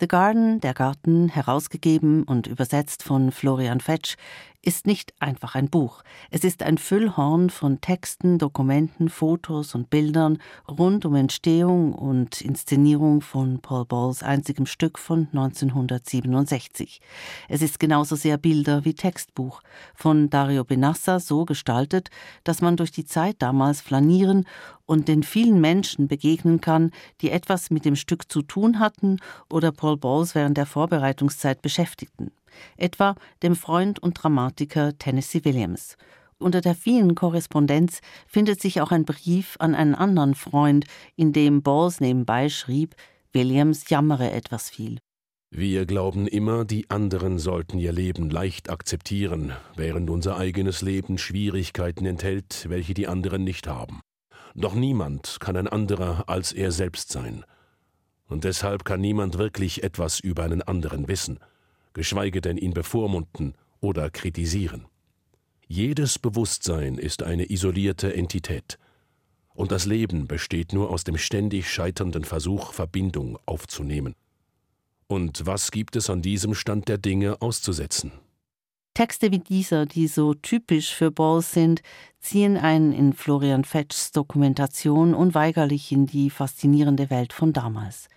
The 0.00 0.08
Garden, 0.08 0.60
der 0.60 0.72
Garten, 0.72 1.28
herausgegeben 1.28 2.22
und 2.22 2.46
übersetzt 2.46 3.02
von 3.02 3.32
Florian 3.32 3.80
Fetsch, 3.80 4.16
ist 4.62 4.86
nicht 4.86 5.14
einfach 5.20 5.54
ein 5.54 5.70
Buch. 5.70 6.02
Es 6.30 6.44
ist 6.44 6.62
ein 6.62 6.76
Füllhorn 6.76 7.48
von 7.48 7.80
Texten, 7.80 8.38
Dokumenten, 8.38 9.08
Fotos 9.08 9.74
und 9.74 9.88
Bildern 9.88 10.38
rund 10.68 11.06
um 11.06 11.14
Entstehung 11.14 11.94
und 11.94 12.42
Inszenierung 12.42 13.22
von 13.22 13.60
Paul 13.60 13.86
Balls 13.86 14.22
einzigem 14.22 14.66
Stück 14.66 14.98
von 14.98 15.28
1967. 15.32 17.00
Es 17.48 17.62
ist 17.62 17.80
genauso 17.80 18.16
sehr 18.16 18.36
Bilder 18.36 18.84
wie 18.84 18.94
Textbuch, 18.94 19.62
von 19.94 20.28
Dario 20.28 20.64
Benassa 20.64 21.20
so 21.20 21.46
gestaltet, 21.46 22.10
dass 22.44 22.60
man 22.60 22.76
durch 22.76 22.92
die 22.92 23.06
Zeit 23.06 23.36
damals 23.38 23.80
flanieren 23.80 24.46
und 24.84 25.08
den 25.08 25.22
vielen 25.22 25.60
Menschen 25.60 26.06
begegnen 26.06 26.60
kann, 26.60 26.90
die 27.22 27.30
etwas 27.30 27.70
mit 27.70 27.86
dem 27.86 27.96
Stück 27.96 28.30
zu 28.30 28.42
tun 28.42 28.78
hatten 28.78 29.20
oder 29.48 29.72
Paul 29.72 29.96
Balls 29.96 30.34
während 30.34 30.58
der 30.58 30.66
Vorbereitungszeit 30.66 31.62
beschäftigten 31.62 32.32
etwa 32.76 33.14
dem 33.42 33.56
Freund 33.56 33.98
und 33.98 34.14
Dramatiker 34.14 34.96
Tennessee 34.98 35.44
Williams. 35.44 35.96
Unter 36.40 36.62
der 36.62 36.74
vielen 36.74 37.14
Korrespondenz 37.14 38.00
findet 38.26 38.62
sich 38.62 38.80
auch 38.80 38.92
ein 38.92 39.04
Brief 39.04 39.56
an 39.58 39.74
einen 39.74 39.94
anderen 39.94 40.34
Freund, 40.34 40.86
in 41.14 41.34
dem 41.34 41.62
Bowles 41.62 42.00
nebenbei 42.00 42.48
schrieb, 42.48 42.94
Williams 43.32 43.88
jammere 43.90 44.30
etwas 44.30 44.70
viel. 44.70 44.98
Wir 45.50 45.84
glauben 45.84 46.26
immer, 46.26 46.64
die 46.64 46.88
anderen 46.88 47.38
sollten 47.38 47.78
ihr 47.78 47.92
Leben 47.92 48.30
leicht 48.30 48.70
akzeptieren, 48.70 49.52
während 49.76 50.08
unser 50.08 50.38
eigenes 50.38 50.80
Leben 50.80 51.18
Schwierigkeiten 51.18 52.06
enthält, 52.06 52.66
welche 52.70 52.94
die 52.94 53.06
anderen 53.06 53.44
nicht 53.44 53.66
haben. 53.66 54.00
Doch 54.54 54.74
niemand 54.74 55.38
kann 55.40 55.56
ein 55.56 55.68
anderer 55.68 56.28
als 56.28 56.52
er 56.52 56.72
selbst 56.72 57.10
sein. 57.10 57.44
Und 58.28 58.44
deshalb 58.44 58.84
kann 58.84 59.00
niemand 59.00 59.38
wirklich 59.38 59.82
etwas 59.82 60.20
über 60.20 60.44
einen 60.44 60.62
anderen 60.62 61.06
wissen 61.08 61.38
geschweige 61.92 62.40
denn 62.40 62.56
ihn 62.56 62.74
bevormunden 62.74 63.54
oder 63.80 64.10
kritisieren. 64.10 64.86
Jedes 65.66 66.18
Bewusstsein 66.18 66.98
ist 66.98 67.22
eine 67.22 67.50
isolierte 67.50 68.14
Entität, 68.14 68.78
und 69.54 69.72
das 69.72 69.84
Leben 69.84 70.26
besteht 70.26 70.72
nur 70.72 70.90
aus 70.90 71.04
dem 71.04 71.18
ständig 71.18 71.70
scheiternden 71.70 72.24
Versuch, 72.24 72.72
Verbindung 72.72 73.38
aufzunehmen. 73.46 74.14
Und 75.06 75.44
was 75.44 75.70
gibt 75.70 75.96
es 75.96 76.08
an 76.08 76.22
diesem 76.22 76.54
Stand 76.54 76.88
der 76.88 76.98
Dinge 76.98 77.42
auszusetzen? 77.42 78.12
Texte 78.94 79.30
wie 79.30 79.38
dieser, 79.38 79.86
die 79.86 80.06
so 80.08 80.34
typisch 80.34 80.94
für 80.94 81.10
Balls 81.10 81.52
sind, 81.52 81.82
ziehen 82.20 82.56
einen 82.56 82.92
in 82.92 83.12
Florian 83.12 83.64
Fetschs 83.64 84.12
Dokumentation 84.12 85.14
unweigerlich 85.14 85.92
in 85.92 86.06
die 86.06 86.30
faszinierende 86.30 87.10
Welt 87.10 87.32
von 87.32 87.52
damals. 87.52 88.08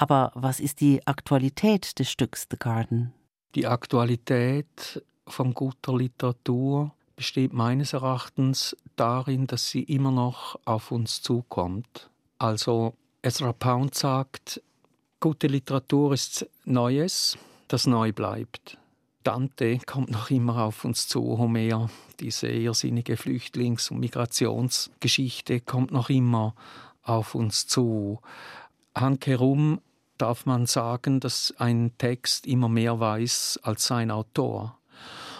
Aber 0.00 0.32
was 0.34 0.60
ist 0.60 0.80
die 0.80 1.06
Aktualität 1.06 1.98
des 1.98 2.10
Stücks 2.10 2.46
The 2.50 2.56
Garden? 2.58 3.12
Die 3.54 3.66
Aktualität 3.66 5.04
von 5.26 5.52
guter 5.52 5.94
Literatur 5.94 6.94
besteht 7.16 7.52
meines 7.52 7.92
Erachtens 7.92 8.74
darin, 8.96 9.46
dass 9.46 9.68
sie 9.68 9.82
immer 9.82 10.10
noch 10.10 10.58
auf 10.64 10.90
uns 10.90 11.20
zukommt. 11.20 12.08
Also 12.38 12.94
Ezra 13.20 13.52
Pound 13.52 13.94
sagt, 13.94 14.62
gute 15.20 15.48
Literatur 15.48 16.14
ist 16.14 16.48
Neues, 16.64 17.36
das 17.68 17.86
neu 17.86 18.10
bleibt. 18.14 18.78
Dante 19.22 19.80
kommt 19.84 20.10
noch 20.10 20.30
immer 20.30 20.62
auf 20.64 20.86
uns 20.86 21.08
zu, 21.08 21.36
Homer, 21.36 21.90
diese 22.20 22.48
irrsinnige 22.48 23.18
Flüchtlings- 23.18 23.90
und 23.90 24.00
Migrationsgeschichte 24.00 25.60
kommt 25.60 25.90
noch 25.90 26.08
immer 26.08 26.54
auf 27.02 27.34
uns 27.34 27.66
zu. 27.66 28.20
Hanke 28.94 29.36
Rum 29.36 29.82
darf 30.20 30.46
man 30.46 30.66
sagen, 30.66 31.20
dass 31.20 31.54
ein 31.58 31.92
Text 31.98 32.46
immer 32.46 32.68
mehr 32.68 33.00
weiß 33.00 33.60
als 33.62 33.86
sein 33.86 34.10
Autor. 34.10 34.76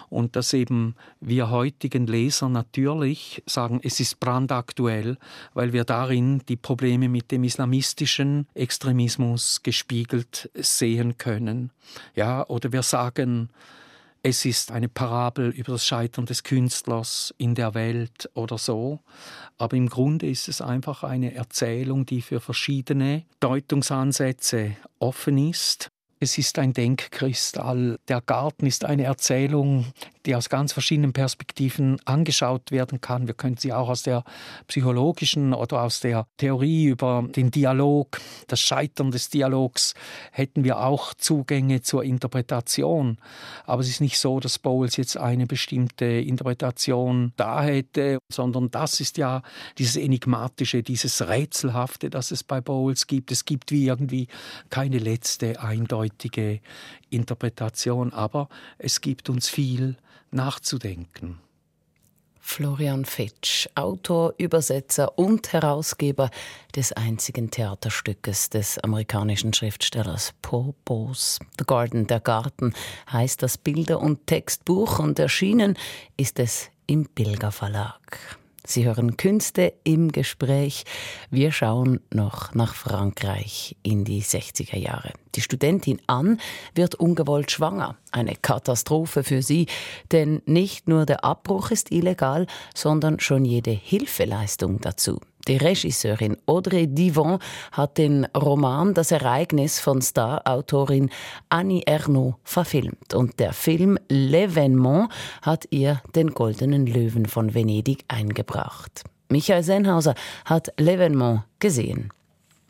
Und 0.09 0.35
dass 0.35 0.53
eben 0.53 0.97
wir 1.21 1.51
heutigen 1.51 2.09
Leser 2.09 2.49
natürlich 2.49 3.45
sagen, 3.47 3.81
es 3.85 4.01
ist 4.01 4.19
brandaktuell, 4.19 5.19
weil 5.55 5.73
wir 5.73 5.85
darin 5.85 6.43
die 6.49 6.57
Probleme 6.57 7.09
mit 7.09 7.31
dem 7.31 7.45
islamistischen 7.45 8.49
Extremismus 8.55 9.63
gespiegelt 9.63 10.51
sehen 10.55 11.17
können. 11.17 11.71
Ja, 12.17 12.45
oder 12.49 12.73
wir 12.73 12.83
sagen, 12.83 13.51
es 14.23 14.45
ist 14.45 14.71
eine 14.71 14.89
Parabel 14.89 15.51
über 15.51 15.73
das 15.73 15.87
Scheitern 15.87 16.27
des 16.27 16.43
Künstlers 16.43 17.35
in 17.39 17.55
der 17.55 17.75
Welt 17.75 18.29
oder 18.35 18.59
so. 18.59 19.01
Aber 19.57 19.77
im 19.77 19.89
Grunde 19.89 20.29
ist 20.29 20.49
es 20.49 20.61
einfach 20.61 21.05
eine 21.05 21.35
Erzählung, 21.35 22.07
die 22.07 22.21
für 22.21 22.41
verschiedene 22.41 23.25
Deutungsansätze 23.41 24.77
offen 24.99 25.39
ist 25.39 25.91
es 26.23 26.37
ist 26.37 26.59
ein 26.59 26.75
Denkkristall. 26.75 27.99
Der 28.09 28.21
Garten 28.21 28.67
ist 28.67 28.85
eine 28.85 29.05
Erzählung, 29.05 29.87
die 30.27 30.35
aus 30.35 30.49
ganz 30.49 30.73
verschiedenen 30.73 31.13
Perspektiven 31.13 31.99
angeschaut 32.05 32.71
werden 32.71 33.01
kann. 33.01 33.27
Wir 33.27 33.35
können 33.35 33.57
sie 33.57 33.73
auch 33.73 33.89
aus 33.89 34.03
der 34.03 34.25
psychologischen 34.67 35.55
oder 35.55 35.83
aus 35.83 36.01
der 36.01 36.27
Theorie 36.37 36.87
über 36.87 37.27
den 37.29 37.51
Dialog, 37.51 38.19
das 38.47 38.61
Scheitern 38.61 39.11
des 39.11 39.31
Dialogs, 39.31 39.95
hätten 40.33 40.65
wir 40.65 40.81
auch 40.81 41.15
Zugänge 41.15 41.83
zur 41.83 42.05
Interpretation. 42.05 43.19
Aber 43.65 43.83
es 43.83 43.89
ist 43.89 44.01
nicht 44.01 44.19
so, 44.19 44.41
dass 44.41 44.59
Bowles 44.59 44.97
jetzt 44.97 45.17
eine 45.17 45.47
bestimmte 45.47 46.05
Interpretation 46.05 47.33
da 47.37 47.63
hätte, 47.63 48.19
sondern 48.31 48.71
das 48.71 49.01
ist 49.01 49.17
ja 49.17 49.43
dieses 49.79 49.97
Enigmatische, 49.97 50.83
dieses 50.83 51.27
Rätselhafte, 51.29 52.11
das 52.11 52.31
es 52.31 52.45
bei 52.45 52.61
Bowles 52.61 53.07
gibt. 53.07 53.33
Es 53.33 53.45
gibt 53.45 53.71
wie 53.73 53.87
irgendwie 53.87 54.29
keine 54.69 54.99
letzte 54.99 55.61
eindeutige 55.61 56.61
Interpretation, 57.11 58.13
aber 58.13 58.49
es 58.79 59.01
gibt 59.01 59.29
uns 59.31 59.49
viel 59.49 59.97
nachzudenken. 60.31 61.41
Florian 62.41 63.05
Fitsch, 63.05 63.69
Autor, 63.77 64.35
Übersetzer 64.39 65.17
und 65.19 65.53
Herausgeber 65.53 66.31
des 66.75 66.93
einzigen 66.93 67.51
Theaterstückes 67.51 68.51
des 68.51 68.79
amerikanischen 68.79 69.53
Schriftstellers 69.53 70.33
Paul 70.43 70.75
Bose. 70.85 71.39
The 71.59 71.65
Garden, 71.65 72.07
der 72.09 72.19
Garten 72.19 72.73
heißt 73.13 73.43
das 73.43 73.57
Bilder- 73.57 74.01
und 74.01 74.27
Textbuch 74.27 74.99
und 74.99 75.19
erschienen 75.19 75.77
ist 76.17 76.41
es 76.41 76.71
im 76.87 77.07
Pilger 77.07 77.53
Verlag. 77.53 78.40
Sie 78.71 78.85
hören 78.85 79.17
Künste 79.17 79.73
im 79.83 80.13
Gespräch. 80.13 80.85
Wir 81.29 81.51
schauen 81.51 81.99
noch 82.15 82.55
nach 82.55 82.77
Frankreich 82.77 83.77
in 83.83 84.05
die 84.05 84.23
60er 84.23 84.77
Jahre. 84.77 85.13
Die 85.35 85.41
Studentin 85.41 86.01
Anne 86.07 86.37
wird 86.77 86.95
ungewollt 86.95 87.51
schwanger. 87.51 87.97
Eine 88.13 88.37
Katastrophe 88.37 89.25
für 89.25 89.43
sie, 89.43 89.67
denn 90.13 90.41
nicht 90.47 90.89
nur 90.89 91.05
der 91.05 91.25
Abbruch 91.25 91.73
ist 91.73 91.91
illegal, 91.91 92.47
sondern 92.73 93.19
schon 93.19 93.45
jede 93.45 93.73
Hilfeleistung 93.73 94.81
dazu. 94.81 95.21
Die 95.49 95.57
Regisseurin 95.57 96.37
Audrey 96.47 96.87
Divon 96.87 97.39
hat 97.73 97.97
den 97.99 98.27
Roman 98.37 98.93
Das 98.93 99.11
Ereignis 99.11 99.81
von 99.81 100.03
Star-Autorin 100.03 101.11
Annie 101.49 101.83
Ernaux 101.87 102.37
verfilmt 102.45 103.15
und 103.15 103.41
der 103.41 103.53
Film 103.53 103.99
L'Evénement 104.11 105.09
hat 105.43 105.67
ihr 105.71 106.03
den 106.15 106.31
Goldenen 106.31 106.87
Löwen 106.87 107.27
von 107.27 107.55
Venedig 107.55 108.05
eingebracht. 108.09 109.05
Michael 109.31 109.63
Sennhauser 109.63 110.15
hat 110.45 110.79
L'Evénement 110.79 111.43
gesehen. 111.59 112.11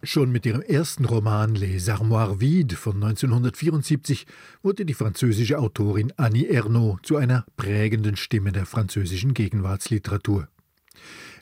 Schon 0.02 0.30
mit 0.30 0.46
ihrem 0.46 0.62
ersten 0.62 1.04
Roman 1.04 1.54
Les 1.54 1.88
Armoires 1.88 2.40
Vides 2.40 2.78
von 2.78 2.94
1974 2.94 4.26
wurde 4.62 4.86
die 4.86 4.94
französische 4.94 5.58
Autorin 5.58 6.12
Annie 6.16 6.48
Ernaux 6.48 7.00
zu 7.02 7.16
einer 7.16 7.44
prägenden 7.56 8.16
Stimme 8.16 8.52
der 8.52 8.64
französischen 8.64 9.34
Gegenwartsliteratur. 9.34 10.48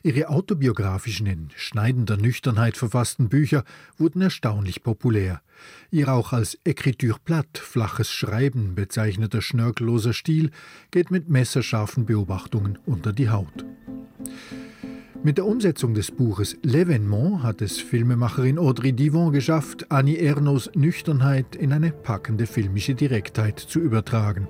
Ihre 0.08 0.30
autobiografischen, 0.30 1.26
in 1.26 1.48
schneidender 1.54 2.16
Nüchternheit 2.16 2.78
verfassten 2.78 3.28
Bücher 3.28 3.62
wurden 3.98 4.22
erstaunlich 4.22 4.82
populär. 4.82 5.42
Ihr 5.90 6.08
auch 6.08 6.32
als 6.32 6.58
Écriture 6.64 7.18
plate, 7.22 7.60
flaches 7.60 8.10
Schreiben 8.10 8.74
bezeichneter 8.74 9.42
schnörkelloser 9.42 10.14
Stil 10.14 10.50
geht 10.90 11.10
mit 11.10 11.28
messerscharfen 11.28 12.06
Beobachtungen 12.06 12.78
unter 12.86 13.12
die 13.12 13.28
Haut. 13.28 13.66
Mit 15.22 15.36
der 15.36 15.44
Umsetzung 15.44 15.92
des 15.92 16.10
Buches 16.10 16.56
L'Evénement 16.62 17.42
hat 17.42 17.60
es 17.60 17.78
Filmemacherin 17.78 18.58
Audrey 18.58 18.94
Divon 18.94 19.30
geschafft, 19.30 19.90
Annie 19.90 20.16
Ernaux 20.16 20.70
Nüchternheit 20.74 21.54
in 21.54 21.70
eine 21.70 21.90
packende 21.90 22.46
filmische 22.46 22.94
Direktheit 22.94 23.58
zu 23.58 23.78
übertragen. 23.78 24.48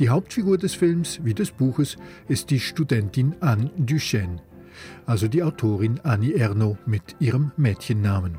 Die 0.00 0.10
Hauptfigur 0.10 0.58
des 0.58 0.74
Films 0.74 1.20
wie 1.22 1.32
des 1.32 1.50
Buches 1.50 1.96
ist 2.28 2.50
die 2.50 2.60
Studentin 2.60 3.34
Anne 3.40 3.70
Duchesne. 3.78 4.42
Also 5.06 5.28
die 5.28 5.42
Autorin 5.42 6.00
Annie 6.02 6.34
Ernaux 6.34 6.78
mit 6.86 7.16
ihrem 7.20 7.52
Mädchennamen. 7.56 8.38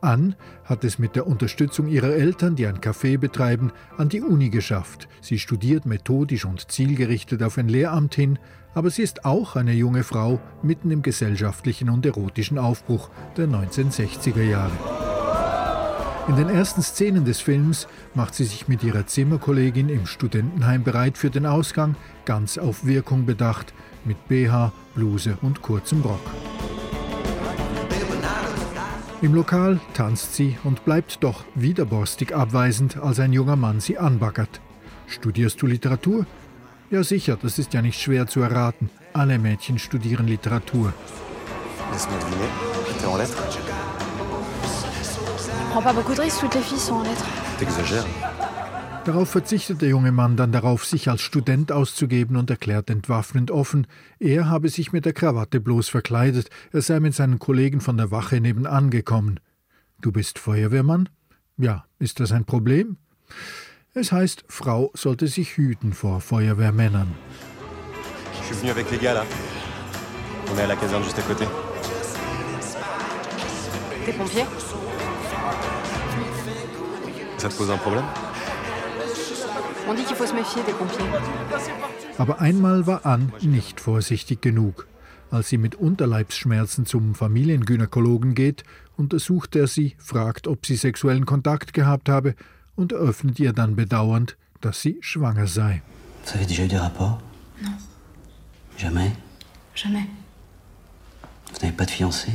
Anne 0.00 0.36
hat 0.64 0.84
es 0.84 0.98
mit 0.98 1.16
der 1.16 1.26
Unterstützung 1.26 1.88
ihrer 1.88 2.14
Eltern, 2.14 2.56
die 2.56 2.66
ein 2.66 2.78
Café 2.78 3.18
betreiben, 3.18 3.72
an 3.96 4.08
die 4.08 4.20
Uni 4.20 4.50
geschafft. 4.50 5.08
Sie 5.20 5.38
studiert 5.38 5.86
methodisch 5.86 6.44
und 6.44 6.70
zielgerichtet 6.70 7.42
auf 7.42 7.56
ein 7.58 7.68
Lehramt 7.68 8.14
hin, 8.14 8.38
aber 8.74 8.90
sie 8.90 9.02
ist 9.02 9.24
auch 9.24 9.56
eine 9.56 9.72
junge 9.72 10.02
Frau 10.02 10.40
mitten 10.62 10.90
im 10.90 11.02
gesellschaftlichen 11.02 11.88
und 11.88 12.04
erotischen 12.04 12.58
Aufbruch 12.58 13.08
der 13.36 13.46
1960er 13.48 14.42
Jahre. 14.42 14.72
In 16.26 16.36
den 16.36 16.48
ersten 16.48 16.82
Szenen 16.82 17.26
des 17.26 17.40
Films 17.40 17.86
macht 18.14 18.34
sie 18.34 18.44
sich 18.44 18.66
mit 18.66 18.82
ihrer 18.82 19.06
Zimmerkollegin 19.06 19.90
im 19.90 20.06
Studentenheim 20.06 20.82
bereit 20.82 21.18
für 21.18 21.28
den 21.28 21.44
Ausgang, 21.44 21.96
ganz 22.24 22.56
auf 22.56 22.86
Wirkung 22.86 23.26
bedacht, 23.26 23.74
mit 24.06 24.26
BH, 24.28 24.72
Bluse 24.94 25.36
und 25.42 25.62
kurzem 25.62 26.02
Rock. 26.02 26.20
Im 29.22 29.34
Lokal 29.34 29.80
tanzt 29.94 30.34
sie 30.34 30.58
und 30.64 30.84
bleibt 30.84 31.24
doch 31.24 31.44
widerborstig 31.54 32.34
abweisend, 32.34 32.98
als 32.98 33.20
ein 33.20 33.32
junger 33.32 33.56
Mann 33.56 33.80
sie 33.80 33.96
anbaggert. 33.98 34.60
Studierst 35.06 35.60
du 35.62 35.66
Literatur? 35.66 36.26
Ja 36.90 37.02
sicher, 37.02 37.38
das 37.40 37.58
ist 37.58 37.72
ja 37.72 37.82
nicht 37.82 38.00
schwer 38.00 38.26
zu 38.26 38.40
erraten. 38.40 38.90
Alle 39.12 39.38
Mädchen 39.38 39.78
studieren 39.78 40.26
Literatur. 40.26 40.92
Prends 45.70 45.82
pas 45.82 45.92
beaucoup 45.92 46.14
de 46.14 46.20
risques, 46.20 46.40
toutes 46.40 46.54
les 46.54 46.62
filles 46.62 46.78
sont 46.78 46.94
en 46.94 47.02
lettres. 47.02 47.26
T'exagères. 47.58 48.33
Darauf 49.04 49.28
verzichtet 49.28 49.82
der 49.82 49.90
junge 49.90 50.12
Mann 50.12 50.38
dann 50.38 50.50
darauf, 50.50 50.86
sich 50.86 51.10
als 51.10 51.20
Student 51.20 51.70
auszugeben 51.72 52.36
und 52.36 52.48
erklärt 52.48 52.88
entwaffnend 52.88 53.50
offen, 53.50 53.86
er 54.18 54.48
habe 54.48 54.70
sich 54.70 54.92
mit 54.92 55.04
der 55.04 55.12
Krawatte 55.12 55.60
bloß 55.60 55.90
verkleidet, 55.90 56.48
er 56.72 56.80
sei 56.80 57.00
mit 57.00 57.14
seinen 57.14 57.38
Kollegen 57.38 57.82
von 57.82 57.98
der 57.98 58.10
Wache 58.10 58.40
nebenan 58.40 58.88
gekommen. 58.88 59.40
Du 60.00 60.10
bist 60.10 60.38
Feuerwehrmann? 60.38 61.10
Ja, 61.58 61.84
ist 61.98 62.18
das 62.18 62.32
ein 62.32 62.46
Problem? 62.46 62.96
Es 63.92 64.10
heißt, 64.10 64.46
Frau 64.48 64.90
sollte 64.94 65.28
sich 65.28 65.58
hüten 65.58 65.92
vor 65.92 66.22
Feuerwehrmännern. 66.22 67.08
Je 68.40 68.46
suis 68.46 68.62
venu 68.62 68.70
avec 68.70 68.90
les 68.90 68.98
gars 68.98 69.14
là. 69.14 69.24
On 70.50 70.56
est 70.58 70.62
à 70.62 70.66
la 70.66 70.76
caserne 70.76 71.04
juste 71.04 71.18
à 71.18 71.22
côté. 71.22 71.44
T'es 74.06 74.12
pompier 74.12 74.44
Ça 77.36 77.48
te 77.50 77.54
pose 77.54 77.70
un 77.70 77.76
problème 77.76 78.04
On 79.88 79.94
dit 79.94 80.04
qu'il 80.04 80.16
faut 80.16 80.26
se 80.26 80.34
méfier 80.34 80.62
des 80.62 80.72
pompiers. 80.72 81.04
Aber 82.18 82.40
einmal 82.40 82.86
war 82.86 83.04
Anne 83.04 83.30
nicht 83.42 83.80
vorsichtig 83.80 84.40
genug. 84.40 84.86
Als 85.30 85.48
sie 85.48 85.58
mit 85.58 85.74
Unterleibsschmerzen 85.74 86.86
zum 86.86 87.14
Familiengynäkologen 87.14 88.34
geht, 88.34 88.62
untersucht 88.96 89.56
er 89.56 89.66
sie, 89.66 89.96
fragt, 89.98 90.46
ob 90.46 90.64
sie 90.64 90.76
sexuellen 90.76 91.26
Kontakt 91.26 91.72
gehabt 91.72 92.08
habe 92.08 92.34
und 92.76 92.92
eröffnet 92.92 93.38
ihr 93.40 93.52
dann 93.52 93.74
bedauernd, 93.76 94.36
dass 94.60 94.80
sie 94.80 94.98
schwanger 95.00 95.46
sei. 95.46 95.82
Vous 96.24 96.34
avez 96.36 96.46
déjà 96.46 96.64
eu 96.64 96.68
des 96.68 96.78
rapports 96.80 97.18
Non. 97.62 97.72
Jamais 98.78 99.12
Jamais. 99.74 100.06
Vous 101.52 101.58
n'avez 101.60 101.76
pas 101.76 101.84
de 101.84 101.90
fiancé 101.90 102.32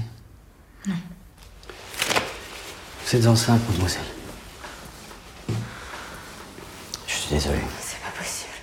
Non. 0.86 0.96
Vous 3.06 3.16
êtes 3.16 3.26
enceinte, 3.26 3.62
mademoiselle. 3.70 4.04
Je 7.08 7.16
suis 7.30 7.36
désolé. 7.36 7.60
C'est 7.80 8.02
pas 8.02 8.12
possible. 8.18 8.54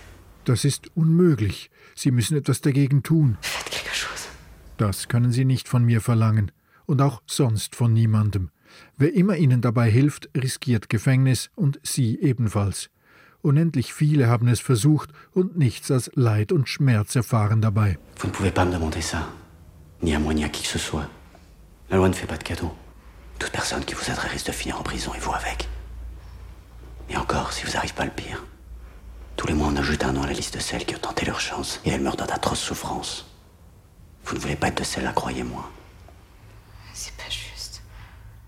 Das 0.44 0.64
ist 0.64 0.90
unmöglich. 0.94 1.70
Sie 1.94 2.10
müssen 2.10 2.36
etwas 2.36 2.60
dagegen 2.60 3.02
tun. 3.02 3.36
Faites 3.40 3.70
quelque 3.70 3.94
chose. 3.94 4.28
Das 4.76 5.08
können 5.08 5.32
Sie 5.32 5.44
nicht 5.44 5.68
von 5.68 5.84
mir 5.84 6.00
verlangen 6.00 6.52
und 6.86 7.00
auch 7.00 7.22
sonst 7.26 7.74
von 7.74 7.92
niemandem. 7.92 8.50
Wer 8.96 9.14
immer 9.14 9.36
Ihnen 9.36 9.60
dabei 9.60 9.90
hilft, 9.90 10.28
riskiert 10.36 10.88
Gefängnis 10.88 11.50
und 11.54 11.80
Sie 11.82 12.20
ebenfalls. 12.20 12.90
Unendlich 13.42 13.92
viele 13.92 14.28
haben 14.28 14.48
es 14.48 14.60
versucht 14.60 15.10
und 15.32 15.56
nichts 15.56 15.90
als 15.90 16.10
Leid 16.14 16.50
und 16.52 16.68
Schmerz 16.68 17.14
erfahren 17.14 17.60
dabei. 17.60 17.98
Vous 18.16 18.26
ne 18.26 18.32
pouvez 18.32 18.50
pas 18.50 18.64
me 18.64 18.72
demander 18.72 19.00
ça. 19.00 19.28
Ni 20.02 20.14
à 20.14 20.18
moi, 20.18 20.34
ni 20.34 20.44
à 20.44 20.48
qui 20.48 20.62
que 20.62 20.68
ce 20.68 20.78
soit. 20.78 21.08
La 21.88 21.96
loi 21.96 22.08
ne 22.08 22.14
fait 22.14 22.26
pas 22.26 22.36
de 22.36 22.42
cadeaux. 22.42 22.74
Toute 23.38 23.52
personne 23.52 23.84
qui 23.84 23.94
vous 23.94 24.10
aiderait 24.10 24.28
risque 24.28 24.48
de 24.48 24.52
finir 24.52 24.78
en 24.78 24.82
prison 24.82 25.14
et 25.14 25.20
vous 25.20 25.32
avec. 25.32 25.68
Et 27.08 27.16
encore, 27.16 27.52
si 27.52 27.64
vous 27.64 27.76
arrive 27.76 27.94
pas 27.94 28.04
le 28.04 28.10
pire. 28.10 28.44
Tous 29.36 29.46
les 29.46 29.54
mois, 29.54 29.68
on 29.68 29.76
ajoute 29.76 30.02
un 30.04 30.12
nom 30.12 30.22
à 30.22 30.26
la 30.26 30.32
liste 30.32 30.54
de 30.54 30.60
celles 30.60 30.84
qui 30.84 30.94
ont 30.94 30.98
tenté 30.98 31.26
leur 31.26 31.40
chance 31.40 31.80
et 31.84 31.90
elles 31.90 32.00
meurent 32.00 32.16
dans 32.16 32.26
d'atroces 32.26 32.60
souffrances. 32.60 33.26
Vous 34.24 34.34
ne 34.34 34.40
voulez 34.40 34.56
pas 34.56 34.68
être 34.68 34.78
de 34.78 34.84
celles-là, 34.84 35.12
croyez-moi. 35.12 35.70
C'est 36.94 37.14
pas 37.16 37.30
juste. 37.30 37.82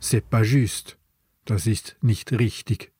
C'est 0.00 0.24
pas 0.24 0.42
juste. 0.42 0.98
Das 1.44 1.66
ist 1.66 1.96
nicht 2.02 2.32
richtig. 2.32 2.92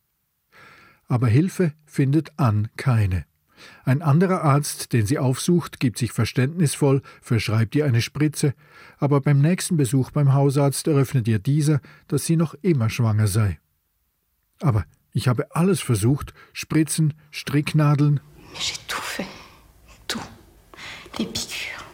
Aber 1.09 1.29
Hilfe 1.29 1.73
findet 1.87 2.33
Anne 2.37 2.71
keine. 2.77 3.25
Ein 3.85 4.03
anderer 4.03 4.45
Arzt, 4.45 4.93
den 4.93 5.07
sie 5.07 5.19
aufsucht, 5.19 5.81
gibt 5.81 5.99
sich 5.99 6.13
verständnisvoll, 6.13 7.03
verschreibt 7.21 7.75
ihr 7.75 7.87
eine 7.87 8.03
Spritze, 8.03 8.55
aber 8.99 9.21
beim 9.21 9.41
nächsten 9.41 9.77
Besuch 9.77 10.11
beim 10.11 10.33
Hausarzt 10.33 10.87
eröffnet 10.87 11.27
ihr 11.27 11.39
dieser, 11.39 11.81
dass 12.07 12.25
sie 12.25 12.37
noch 12.37 12.55
immer 12.63 12.91
schwanger 12.91 13.27
sei. 13.27 13.59
Aber 14.61 14.85
ich 15.19 15.27
habe 15.29 15.55
alles 15.55 15.81
versucht, 15.81 16.33
Spritzen, 16.53 17.13
Stricknadeln, 17.33 18.21
Mais 18.55 18.61
j'ai 18.61 18.79
tout 18.87 19.03
fait. 19.03 19.27
Tout. 20.07 20.23
Les 21.19 21.27
piqûres. 21.27 21.85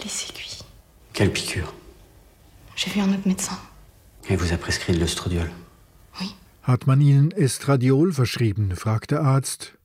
Les 0.00 0.24
aiguilles. 0.28 0.64
Quelle 1.12 1.32
piqûre 1.32 1.72
J'ai 2.76 2.90
vu 2.90 3.00
un 3.00 3.08
autre 3.10 3.26
médecin. 3.26 3.58
Elle 4.28 4.36
vous 4.36 4.52
a 4.52 4.56
prescrit 4.56 4.92
de 4.92 4.98
l'ostrodiol. 5.00 5.50
Oui. 6.20 6.34
Hat 6.66 6.86
man 6.86 7.00
ihnen 7.00 7.30
Estradiol 7.30 8.12
verschrieben? 8.12 8.74
fragt 8.76 9.12
der 9.12 9.22
Arzt. 9.22 9.78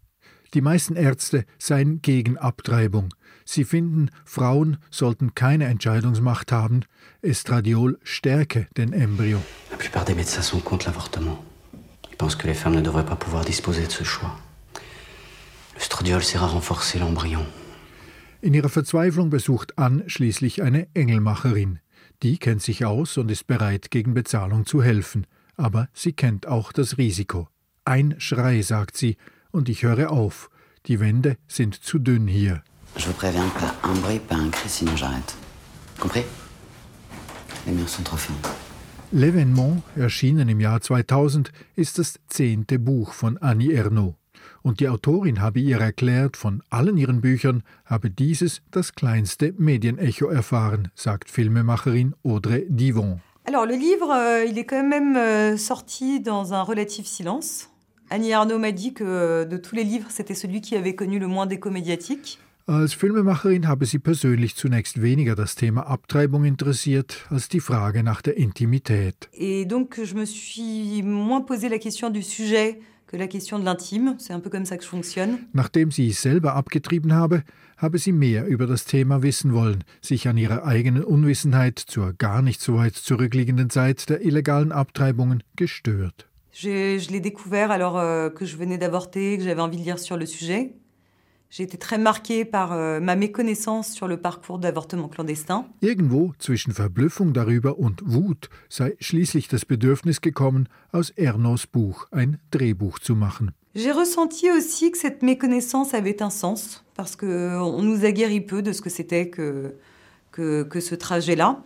Die 0.53 0.61
meisten 0.61 0.95
Ärzte 0.95 1.45
seien 1.59 2.01
gegen 2.01 2.37
Abtreibung. 2.37 3.09
Sie 3.45 3.63
finden, 3.63 4.09
Frauen 4.25 4.77
sollten 4.89 5.35
keine 5.35 5.65
Entscheidungsmacht 5.65 6.51
haben. 6.51 6.81
Estradiol 7.21 7.99
stärke 8.03 8.67
den 8.77 8.91
Embryo. 8.93 9.39
La 9.71 9.77
plupart 9.77 10.05
des 10.07 10.15
médecins 10.15 10.41
sont 10.41 10.63
contre 10.63 10.87
l'avortement. 10.87 11.37
Ils 12.15 12.17
pensent 12.17 12.37
que 12.37 12.47
les 12.47 12.53
femmes 12.53 12.75
ne 12.75 12.81
devraient 12.81 13.05
pas 13.05 13.17
pouvoir 13.17 13.43
disposer 13.43 13.85
de 13.85 13.91
ce 13.91 14.05
choix. 14.05 14.37
L'ostrodiol 15.75 16.23
sert 16.23 16.43
à 16.43 16.47
renforcer 16.47 16.97
l'embryon. 16.97 17.45
In 18.41 18.53
ihrer 18.53 18.69
Verzweiflung 18.69 19.29
besucht 19.29 19.73
Anne 19.77 20.05
schließlich 20.07 20.63
eine 20.63 20.87
Engelmacherin. 20.93 21.79
Die 22.23 22.37
kennt 22.37 22.61
sich 22.61 22.85
aus 22.85 23.17
und 23.17 23.29
ist 23.29 23.47
bereit, 23.47 23.91
gegen 23.91 24.13
Bezahlung 24.13 24.65
zu 24.65 24.81
helfen. 24.81 25.27
Aber 25.57 25.89
sie 25.93 26.13
kennt 26.13 26.47
auch 26.47 26.71
das 26.71 26.97
Risiko. 26.97 27.49
Ein 27.83 28.15
Schrei, 28.17 28.61
sagt 28.61 28.95
sie, 28.95 29.17
und 29.51 29.67
ich 29.67 29.83
höre 29.83 30.09
auf. 30.09 30.49
Die 30.85 31.01
Wände 31.01 31.35
sind 31.49 31.75
zu 31.75 31.99
dünn 31.99 32.27
hier. 32.29 32.63
Je 32.95 33.07
vous 33.07 33.17
préviens, 33.17 33.49
pas 33.59 33.75
un 33.83 33.95
bruit, 33.95 34.19
pas 34.25 34.37
un 34.37 34.51
cri, 34.51 34.69
sinon 34.69 34.95
j'arrête. 34.95 35.35
Compris 35.99 36.23
Les 37.65 37.73
murs 37.73 37.89
sont 37.89 38.03
trop 38.05 38.15
fins. 38.15 38.64
L'Événement, 39.11 39.81
erschienen 39.95 40.49
im 40.49 40.59
Jahr 40.59 40.81
2000, 40.81 41.51
ist 41.75 41.99
das 41.99 42.19
zehnte 42.27 42.79
Buch 42.79 43.13
von 43.13 43.37
Annie 43.37 43.73
Ernaux. 43.73 44.15
Und 44.63 44.79
die 44.79 44.89
Autorin 44.89 45.41
habe 45.41 45.59
ihr 45.59 45.79
erklärt, 45.79 46.35
von 46.35 46.63
allen 46.71 46.97
ihren 46.97 47.21
Büchern 47.21 47.63
habe 47.85 48.09
dieses 48.09 48.61
das 48.71 48.95
kleinste 48.95 49.53
Medienecho 49.57 50.27
erfahren, 50.27 50.89
sagt 50.95 51.29
Filmemacherin 51.29 52.15
Audrey 52.23 52.65
Divon. 52.67 53.19
Alors 53.45 53.67
le 53.67 53.75
livre, 53.75 54.11
euh, 54.11 54.43
il 54.43 54.57
est 54.57 54.65
quand 54.65 54.83
même 54.83 55.15
euh, 55.15 55.55
sorti 55.55 56.19
dans 56.19 56.53
un 56.53 56.63
relatif 56.63 57.05
silence. 57.05 57.69
Annie 58.09 58.33
Arnaud 58.33 58.57
m'a 58.57 58.71
dit 58.71 58.93
que 58.93 59.03
euh, 59.03 59.45
de 59.45 59.57
tous 59.57 59.75
les 59.75 59.83
livres, 59.83 60.07
c'était 60.09 60.33
celui 60.33 60.61
qui 60.61 60.75
avait 60.75 60.95
connu 60.95 61.19
le 61.19 61.27
moins 61.27 61.45
d'écho 61.45 61.69
médiatique. 61.69 62.39
Als 62.67 62.95
Filmemacherin 62.95 63.67
habe 63.67 63.85
sie 63.85 63.99
persönlich 63.99 64.55
zunächst 64.55 64.99
weniger 64.99 65.35
das 65.35 65.53
Thema 65.53 65.81
Abtreibung 65.81 66.45
interessiert 66.45 67.27
als 67.29 67.47
die 67.47 67.59
Frage 67.59 68.01
nach 68.01 68.23
der 68.23 68.37
Intimität. 68.37 69.29
Et 69.33 69.67
donc 69.67 69.99
je 70.03 70.15
me 70.15 70.25
suis 70.25 71.03
moins 71.03 71.45
posé 71.45 71.69
la 71.69 71.77
question 71.77 72.09
du 72.09 72.23
sujet 72.23 72.79
que 73.05 73.17
la 73.17 73.27
question 73.27 73.59
de 73.59 73.65
l'intime. 73.65 74.15
C'est 74.17 74.33
un 74.33 74.39
peu 74.39 74.49
comme 74.49 74.65
ça 74.65 74.77
que 74.77 74.83
je 74.83 74.89
fonctionne. 74.89 75.37
Nachdem 75.53 75.91
sie 75.91 76.11
selber 76.11 76.55
abgetrieben 76.55 77.13
habe, 77.13 77.43
habe 77.77 77.99
sie 77.99 78.11
mehr 78.11 78.47
über 78.47 78.65
das 78.65 78.85
Thema 78.85 79.21
wissen 79.21 79.53
wollen, 79.53 79.83
sich 80.01 80.27
an 80.27 80.35
ihrer 80.35 80.65
eigenen 80.65 81.03
Unwissenheit 81.03 81.77
zur 81.77 82.13
gar 82.13 82.41
nicht 82.41 82.61
so 82.61 82.77
weit 82.77 82.95
zurückliegenden 82.95 83.69
Zeit 83.69 84.09
der 84.09 84.25
illegalen 84.25 84.71
Abtreibungen 84.71 85.43
gestört. 85.55 86.25
Je, 86.51 86.97
je 86.97 87.11
l'ai 87.11 87.19
découvert 87.19 87.69
alors 87.69 87.99
euh, 87.99 88.31
que 88.31 88.45
je 88.45 88.57
venais 88.57 88.79
d'avorter, 88.79 89.37
que 89.37 89.43
j'avais 89.43 89.61
envie 89.61 89.77
de 89.77 89.83
lire 89.83 89.99
sur 89.99 90.17
le 90.17 90.25
sujet. 90.25 90.73
J'ai 91.57 91.63
été 91.63 91.77
très 91.77 91.97
marquée 91.97 92.43
par 92.43 92.73
euh, 92.73 92.99
ma 92.99 93.15
méconnaissance 93.15 93.93
sur 93.93 94.09
le 94.09 94.17
parcours 94.17 94.59
d'avortement 94.59 95.07
clandestin. 95.07 95.65
Irgendwo 95.81 96.33
zwischen 96.37 96.73
Verblüffung 96.73 97.31
darüber 97.31 97.79
und 97.79 98.01
Wut 98.05 98.49
sei 98.67 98.97
schließlich 98.99 99.47
das 99.47 99.63
Bedürfnis 99.63 100.19
gekommen, 100.19 100.67
aus 100.91 101.11
Ernos 101.11 101.65
Buch 101.65 102.07
ein 102.11 102.39
Drehbuch 102.51 102.99
zu 102.99 103.15
machen. 103.15 103.53
J'ai 103.73 103.93
ressenti 103.93 104.51
aussi 104.51 104.91
que 104.91 104.97
cette 104.97 105.23
méconnaissance 105.23 105.93
avait 105.93 106.21
un 106.21 106.29
sens, 106.29 106.83
parce 106.93 107.15
que 107.15 107.57
on 107.57 107.83
nous 107.83 108.03
a 108.03 108.11
guéri 108.11 108.41
peu 108.41 108.61
de 108.61 108.73
ce 108.73 108.81
que 108.81 108.89
c'était 108.89 109.29
que, 109.29 109.75
que, 110.33 110.63
que 110.63 110.81
ce 110.81 110.93
trajet-là. 110.93 111.63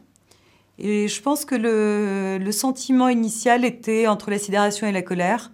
Et 0.78 1.08
je 1.08 1.19
pense 1.19 1.45
que 1.45 1.56
le, 1.56 2.38
le, 2.38 2.52
sentiment 2.52 3.10
initial 3.10 3.65
était 3.65 4.06
entre 4.06 4.30
la 4.30 4.38
sidération 4.38 4.86
et 4.86 4.91
la 4.91 5.02
colère. 5.02 5.52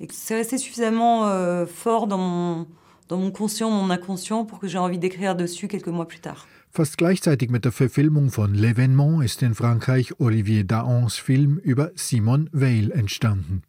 Et 0.00 0.06
que 0.06 0.12
c'est 0.12 0.34
resté 0.34 0.58
suffisamment 0.58 1.28
euh, 1.28 1.64
fort 1.64 2.08
dans 2.08 2.18
mon, 2.18 2.66
dans 3.08 3.18
mon 3.18 3.30
conscient, 3.30 3.70
mon 3.70 3.90
inconscient, 3.90 4.44
pour 4.44 4.60
que 4.60 4.68
j'ai 4.68 4.78
envie 4.78 4.98
d'écrire 4.98 5.34
dessus 5.34 5.68
quelques 5.68 5.88
mois 5.88 6.06
plus 6.06 6.20
tard. 6.20 6.46
Fast 6.70 6.98
gleichzeitig 6.98 7.50
mit 7.50 7.64
der 7.64 7.72
Verfilmung 7.72 8.30
von 8.30 8.54
L'Événement 8.54 9.22
ist 9.22 9.42
in 9.42 9.54
Frankreich 9.54 10.12
Olivier 10.20 10.64
Daons 10.64 11.16
Film 11.16 11.58
über 11.64 11.90
Simone 11.94 12.48
Weil 12.52 12.92
entstanden. 12.92 13.62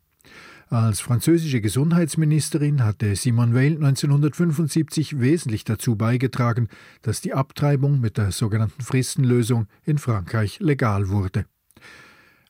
Als 0.70 1.00
französische 1.00 1.62
Gesundheitsministerin 1.62 2.84
hatte 2.84 3.16
Simone 3.16 3.56
Weil 3.56 3.74
1975 3.78 5.20
wesentlich 5.20 5.64
dazu 5.64 5.96
beigetragen, 5.96 6.68
dass 7.02 7.22
die 7.22 7.34
Abtreibung 7.34 8.00
mit 8.00 8.18
der 8.18 8.32
sogenannten 8.32 8.84
Fristenlösung 8.84 9.66
in 9.86 9.98
Frankreich 9.98 10.60
legal 10.60 11.10
wurde. 11.10 11.46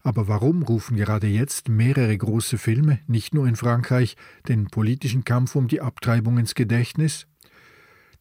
Aber 0.02 0.28
warum 0.28 0.64
rufen 0.64 0.96
gerade 0.96 1.28
jetzt 1.28 1.68
mehrere 1.68 2.18
große 2.18 2.58
Filme, 2.58 3.00
nicht 3.08 3.34
nur 3.34 3.48
in 3.48 3.56
Frankreich, 3.56 4.16
den 4.48 4.68
politischen 4.68 5.26
Kampf 5.26 5.56
um 5.56 5.68
die 5.68 5.82
Abtreibung 5.82 6.38
ins 6.38 6.56
Gedächtnis? 6.56 7.28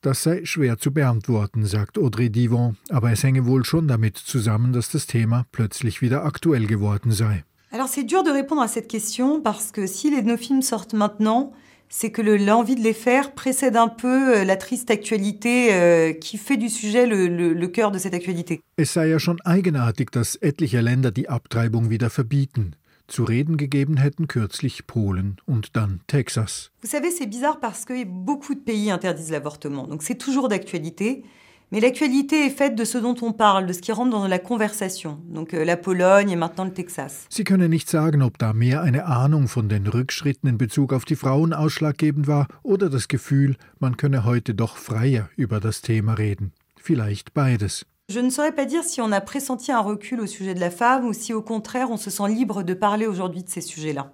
Das 0.00 0.22
sei 0.22 0.44
schwer 0.44 0.78
zu 0.78 0.92
beantworten, 0.92 1.66
sagt 1.66 1.98
Audrey 1.98 2.30
Divon, 2.30 2.76
aber 2.88 3.10
es 3.10 3.24
hänge 3.24 3.46
wohl 3.46 3.64
schon 3.64 3.88
damit 3.88 4.16
zusammen, 4.16 4.72
dass 4.72 4.90
das 4.90 5.06
Thema 5.06 5.46
plötzlich 5.50 6.02
wieder 6.02 6.24
aktuell 6.24 6.66
geworden 6.66 7.10
sei. 7.10 7.44
Alors 7.70 7.88
c'est 7.88 8.04
dur 8.04 8.22
de 8.22 8.30
répondre 8.30 8.62
à 8.62 8.68
cette 8.68 8.88
question 8.88 9.42
parce 9.42 9.72
que 9.72 9.86
si 9.86 10.10
les, 10.10 10.22
nos 10.22 10.38
films 10.38 10.62
sortent 10.62 10.94
maintenant, 10.94 11.52
c'est 11.88 12.10
que 12.10 12.22
l'envie 12.22 12.74
de 12.74 12.82
les 12.82 12.92
faire 12.92 13.32
précède 13.32 13.76
un 13.76 13.88
peu 13.88 14.38
euh, 14.38 14.44
la 14.44 14.56
triste 14.56 14.90
actualité 14.90 15.72
euh, 15.72 16.12
qui 16.12 16.38
fait 16.38 16.56
du 16.56 16.68
sujet 16.68 17.06
le, 17.06 17.28
le, 17.28 17.52
le 17.52 17.68
cœur 17.68 17.90
de 17.90 17.98
cette 17.98 18.14
actualité. 18.14 18.60
Es 18.76 18.92
sei 18.92 19.08
ja 19.08 19.18
schon 19.18 19.38
eigenartig, 19.44 20.10
dass 20.10 20.36
etliche 20.40 20.80
Länder 20.80 21.10
die 21.10 21.28
Abtreibung 21.28 21.90
wieder 21.90 22.10
verbieten. 22.10 22.76
Zu 23.08 23.24
reden 23.24 23.56
gegeben 23.56 23.96
hätten 23.96 24.28
kürzlich 24.28 24.86
Polen 24.86 25.38
und 25.46 25.76
dann 25.76 26.00
Texas. 26.06 26.70
Vous 26.82 26.90
savez, 26.90 27.10
c'est 27.10 27.26
bizarre 27.26 27.58
parce 27.58 27.86
que 27.86 28.04
beaucoup 28.04 28.54
de 28.54 28.60
pays 28.60 28.90
interdisent 28.90 29.30
l'avortement, 29.30 29.86
donc 29.86 30.02
c'est 30.02 30.18
toujours 30.18 30.48
d'actualité. 30.48 31.24
Mais 31.70 31.80
l'actualité 31.80 32.46
est 32.46 32.50
faite 32.50 32.74
de 32.76 32.84
ce 32.84 32.96
dont 32.96 33.14
on 33.20 33.32
parle, 33.32 33.66
de 33.66 33.74
ce 33.74 33.80
qui 33.80 33.92
rentre 33.92 34.10
dans 34.10 34.26
la 34.26 34.38
conversation. 34.38 35.18
Donc 35.28 35.52
euh, 35.52 35.66
la 35.66 35.76
Pologne 35.76 36.30
et 36.30 36.36
maintenant 36.36 36.64
le 36.64 36.72
Texas. 36.72 37.26
Sie 37.28 37.44
können 37.44 37.70
nicht 37.70 37.90
sagen, 37.90 38.22
ob 38.22 38.38
da 38.38 38.54
mehr 38.54 38.80
eine 38.80 39.04
Ahnung 39.04 39.48
von 39.48 39.68
den 39.68 39.86
Rückschritten 39.86 40.48
in 40.48 40.56
Bezug 40.56 40.94
auf 40.94 41.04
die 41.04 41.16
Frauen 41.16 41.52
ausschlaggebend 41.52 42.26
war 42.26 42.46
oder 42.62 42.88
das 42.88 43.08
Gefühl, 43.08 43.56
man 43.80 43.98
könne 43.98 44.24
heute 44.24 44.54
doch 44.54 44.78
freier 44.78 45.28
über 45.36 45.60
das 45.60 45.82
Thema 45.82 46.14
reden. 46.14 46.52
Vielleicht 46.76 47.34
beides. 47.34 47.84
Je 48.10 48.20
ne 48.20 48.30
saurais 48.30 48.54
pas 48.54 48.64
dire 48.64 48.82
si 48.82 49.02
on 49.02 49.12
a 49.12 49.20
pressenti 49.20 49.70
un 49.70 49.80
recul 49.80 50.20
au 50.20 50.26
sujet 50.26 50.54
de 50.54 50.60
la 50.60 50.70
femme 50.70 51.04
ou 51.04 51.12
si 51.12 51.34
au 51.34 51.42
contraire 51.42 51.90
on 51.90 51.98
se 51.98 52.08
sent 52.08 52.28
libre 52.28 52.62
de 52.62 52.72
parler 52.72 53.06
aujourd'hui 53.06 53.42
de 53.42 53.50
ces 53.50 53.60
sujets-là. 53.60 54.10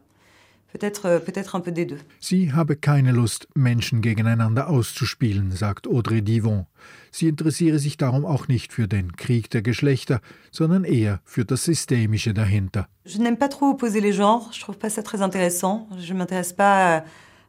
Peut-être 0.75 1.07
euh, 1.07 1.21
peut 1.21 1.33
un 1.53 1.61
peu 1.61 1.71
des 1.71 1.87
deux. 1.87 2.01
Sie 2.19 2.53
habe 2.53 2.75
keine 2.75 3.13
Lust, 3.13 3.47
Menschen 3.55 4.01
gegeneinander 4.01 4.69
auszuspielen, 4.69 5.53
sagt 5.53 5.87
Audrey 5.87 6.21
Divon. 6.21 6.67
Sie 7.13 7.29
interessiere 7.29 7.79
sich 7.79 7.97
darum 7.97 8.25
auch 8.27 8.49
nicht 8.49 8.73
für 8.73 8.89
den 8.89 9.15
Krieg 9.15 9.49
der 9.51 9.63
Geschlechter, 9.63 10.21
sondern 10.51 10.83
eher 10.83 11.21
für 11.25 11.45
das 11.45 11.63
Systemische 11.63 12.35
dahinter. 12.35 12.89
Je 13.07 13.19
n'aime 13.19 13.37
pas 13.37 13.49
trop 13.49 13.71
opposer 13.71 14.01
les 14.01 14.13
genres, 14.13 14.51
je 14.53 14.61
trouve 14.61 14.77
pas 14.77 14.91
ça 14.91 15.05
très 15.05 15.23
intéressant. 15.23 15.87
Je 15.97 16.13
m'intéresse 16.13 16.53
pas 16.53 16.97
à, 16.97 17.05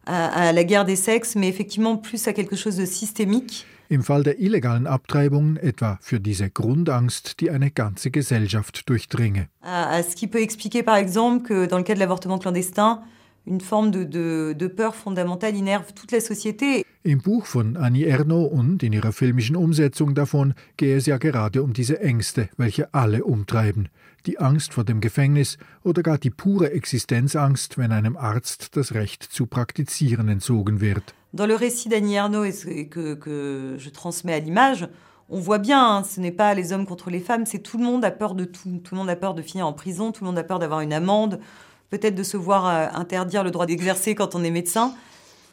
à, 0.05 0.49
à 0.49 0.51
la 0.51 0.63
guerre 0.63 0.85
des 0.85 0.95
sexes, 0.95 1.35
mais 1.35 1.47
effectivement 1.47 1.97
plus 1.97 2.27
à 2.27 2.33
quelque 2.33 2.55
chose 2.55 2.77
de 2.77 2.85
systémique. 2.85 3.65
Im 3.89 4.03
Fall 4.03 4.23
der 4.23 4.39
illegalen 4.39 4.87
Abtreibungen 4.87 5.57
etwa 5.57 5.99
für 6.01 6.19
diese 6.19 6.49
Grundangst, 6.49 7.39
die 7.39 7.51
eine 7.51 7.71
ganze 7.71 8.11
Gesellschaft 8.11 8.89
durchdringe. 8.89 9.49
Ce 9.63 10.15
qui 10.15 10.27
peut 10.27 10.41
expliquer 10.41 10.83
par 10.83 10.97
exemple 10.97 11.47
que 11.47 11.67
dans 11.67 11.77
le 11.77 11.83
cas 11.83 11.93
de 11.93 11.99
l'avortement 11.99 12.39
clandestin, 12.39 13.03
une 13.45 13.61
forme 13.61 13.91
de, 13.91 14.03
de, 14.03 14.55
de 14.57 14.67
peur 14.67 14.95
fondamentale 14.95 15.55
innerve 15.55 15.93
toute 15.93 16.11
la 16.11 16.19
société. 16.19 16.83
Im 17.03 17.21
Buch 17.21 17.45
von 17.45 17.77
Annie 17.77 18.05
Ernaux 18.05 18.51
und 18.51 18.81
in 18.81 18.91
ihrer 18.91 19.11
filmischen 19.11 19.55
Umsetzung 19.55 20.15
davon 20.15 20.55
gehe 20.77 20.97
es 20.97 21.05
ja 21.05 21.17
gerade 21.17 21.61
um 21.61 21.73
diese 21.73 21.99
Ängste, 21.99 22.49
welche 22.57 22.91
alle 22.93 23.23
umtreiben. 23.23 23.89
Die 24.25 24.39
Angst 24.39 24.73
vor 24.73 24.83
dem 24.83 25.01
Gefängnis 25.01 25.59
oder 25.83 26.01
gar 26.01 26.17
die 26.17 26.31
pure 26.31 26.71
Existenzangst, 26.71 27.77
wenn 27.77 27.91
einem 27.91 28.17
Arzt 28.17 28.75
das 28.75 28.95
Recht 28.95 29.21
zu 29.21 29.45
praktizieren 29.45 30.27
entzogen 30.29 30.81
wird. 30.81 31.13
Dans 31.35 31.45
le 31.45 31.55
récit 31.55 31.89
d'Annie 31.89 32.15
Ernaux 32.15 32.45
et 32.45 32.87
que, 32.87 33.13
que 33.13 33.75
je 33.77 33.89
transmets 33.89 34.33
à 34.33 34.39
l'image, 34.39 34.87
on 35.27 35.37
voit 35.37 35.57
bien, 35.57 35.97
hein, 35.97 36.03
ce 36.03 36.21
n'est 36.21 36.31
pas 36.31 36.53
les 36.53 36.71
hommes 36.71 36.85
contre 36.85 37.09
les 37.09 37.19
femmes, 37.19 37.45
c'est 37.45 37.59
tout 37.59 37.77
le 37.77 37.83
monde 37.83 38.05
a 38.05 38.11
peur 38.11 38.35
de 38.35 38.45
tout. 38.45 38.79
Tout 38.81 38.95
le 38.95 38.99
monde 38.99 39.09
a 39.09 39.17
peur 39.17 39.33
de 39.33 39.41
finir 39.41 39.67
en 39.67 39.73
prison, 39.73 40.13
tout 40.13 40.23
le 40.23 40.29
monde 40.29 40.37
a 40.37 40.45
peur 40.45 40.59
d'avoir 40.59 40.79
une 40.79 40.93
amende, 40.93 41.41
peut-être 41.89 42.15
de 42.15 42.23
se 42.23 42.37
voir 42.37 42.67
euh, 42.67 42.87
interdire 42.97 43.43
le 43.43 43.51
droit 43.51 43.65
d'exercer 43.65 44.15
quand 44.15 44.33
on 44.33 44.45
est 44.45 44.49
médecin. 44.49 44.93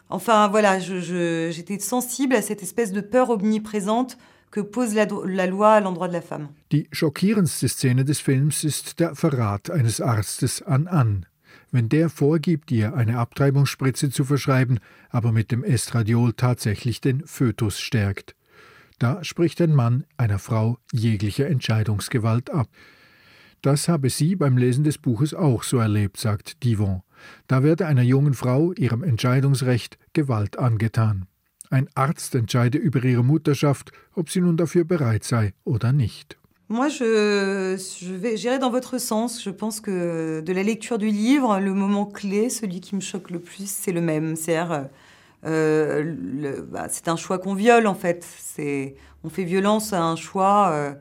Enfin 0.08 0.46
voilà, 0.46 0.78
j'étais 0.78 1.80
sensible 1.80 2.36
à 2.36 2.42
cette 2.42 2.62
espèce 2.62 2.92
de 2.92 3.00
peur 3.00 3.30
omniprésente 3.30 4.18
que 4.52 4.60
pose 4.60 4.94
la, 4.94 5.06
la 5.24 5.48
Loi 5.48 5.72
à 5.72 5.80
l'endroit 5.80 6.06
de 6.06 6.12
la 6.12 6.20
femme. 6.20 6.48
Die 6.70 6.86
schockierendste 6.92 7.66
Szene 7.66 8.04
des 8.04 8.20
Films 8.20 8.62
ist 8.62 9.00
der 9.00 9.14
Verrat 9.14 9.68
eines 9.70 10.00
Arztes 10.00 10.62
an 10.66 10.86
Anne. 10.86 11.22
Wenn 11.72 11.88
der 11.88 12.10
vorgibt, 12.10 12.70
ihr 12.70 12.94
eine 12.94 13.18
Abtreibungsspritze 13.18 14.10
zu 14.10 14.24
verschreiben, 14.24 14.78
aber 15.08 15.32
mit 15.32 15.50
dem 15.50 15.64
Estradiol 15.64 16.34
tatsächlich 16.34 17.00
den 17.00 17.26
Fötus 17.26 17.80
stärkt. 17.80 18.36
Da 18.98 19.24
spricht 19.24 19.60
ein 19.62 19.74
Mann 19.74 20.04
einer 20.18 20.38
Frau 20.38 20.78
jegliche 20.92 21.46
Entscheidungsgewalt 21.46 22.50
ab. 22.50 22.68
Das 23.62 23.88
habe 23.88 24.10
sie 24.10 24.36
beim 24.36 24.58
Lesen 24.58 24.84
des 24.84 24.98
Buches 24.98 25.32
auch 25.32 25.62
so 25.62 25.78
erlebt, 25.78 26.18
sagt 26.18 26.62
Divon. 26.62 27.02
Da 27.46 27.62
werde 27.62 27.86
einer 27.86 28.02
jungen 28.02 28.34
Frau, 28.34 28.72
ihrem 28.72 29.02
Entscheidungsrecht, 29.02 29.98
Gewalt 30.12 30.58
angetan. 30.58 31.26
Ein 31.70 31.88
Arzt 31.94 32.34
entscheide 32.34 32.76
über 32.76 33.02
ihre 33.02 33.24
Mutterschaft, 33.24 33.92
ob 34.14 34.28
sie 34.28 34.42
nun 34.42 34.58
dafür 34.58 34.84
bereit 34.84 35.24
sei 35.24 35.54
oder 35.64 35.94
nicht. 35.94 36.36
Moi, 36.68 36.88
je, 36.88 37.76
vais, 38.14 38.36
j'irai 38.36 38.58
dans 38.58 38.70
votre 38.70 38.98
sens. 38.98 39.42
Je 39.42 39.50
pense 39.50 39.80
que 39.80 40.40
de 40.40 40.52
la 40.52 40.62
lecture 40.62 40.98
du 40.98 41.08
livre, 41.08 41.58
le 41.58 41.74
moment 41.74 42.06
clé, 42.06 42.48
celui 42.48 42.80
qui 42.80 42.94
me 42.94 43.00
choque 43.00 43.30
le 43.30 43.40
plus, 43.40 43.68
c'est 43.68 43.92
le 43.92 44.00
même. 44.00 44.34
Euh, 45.44 46.62
bah, 46.70 46.86
c'est 46.88 47.08
un 47.08 47.16
choix 47.16 47.38
qu'on 47.38 47.54
viole 47.54 47.86
en 47.86 47.94
fait. 47.94 48.26
On 49.24 49.28
fait 49.28 49.44
violence 49.44 49.92
à 49.92 50.02
un 50.02 50.16
choix. 50.16 50.70
Euh, 50.72 50.92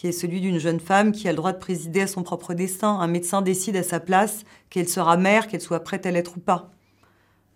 qui 0.00 0.06
est 0.06 0.12
celui 0.12 0.40
d'une 0.40 0.58
jeune 0.58 0.80
femme 0.80 1.12
qui 1.12 1.28
a 1.28 1.30
le 1.30 1.36
droit 1.36 1.52
de 1.52 1.58
présider 1.58 2.00
à 2.00 2.06
son 2.06 2.22
propre 2.22 2.54
destin. 2.54 2.88
Un 2.88 3.06
médecin 3.06 3.42
décide 3.42 3.76
à 3.76 3.82
sa 3.82 4.00
place 4.00 4.44
qu'elle 4.70 4.88
sera 4.88 5.18
mère, 5.18 5.46
qu'elle 5.46 5.60
soit 5.60 5.80
prête 5.80 6.06
à 6.06 6.10
l'être 6.10 6.38
ou 6.38 6.40
pas. 6.40 6.70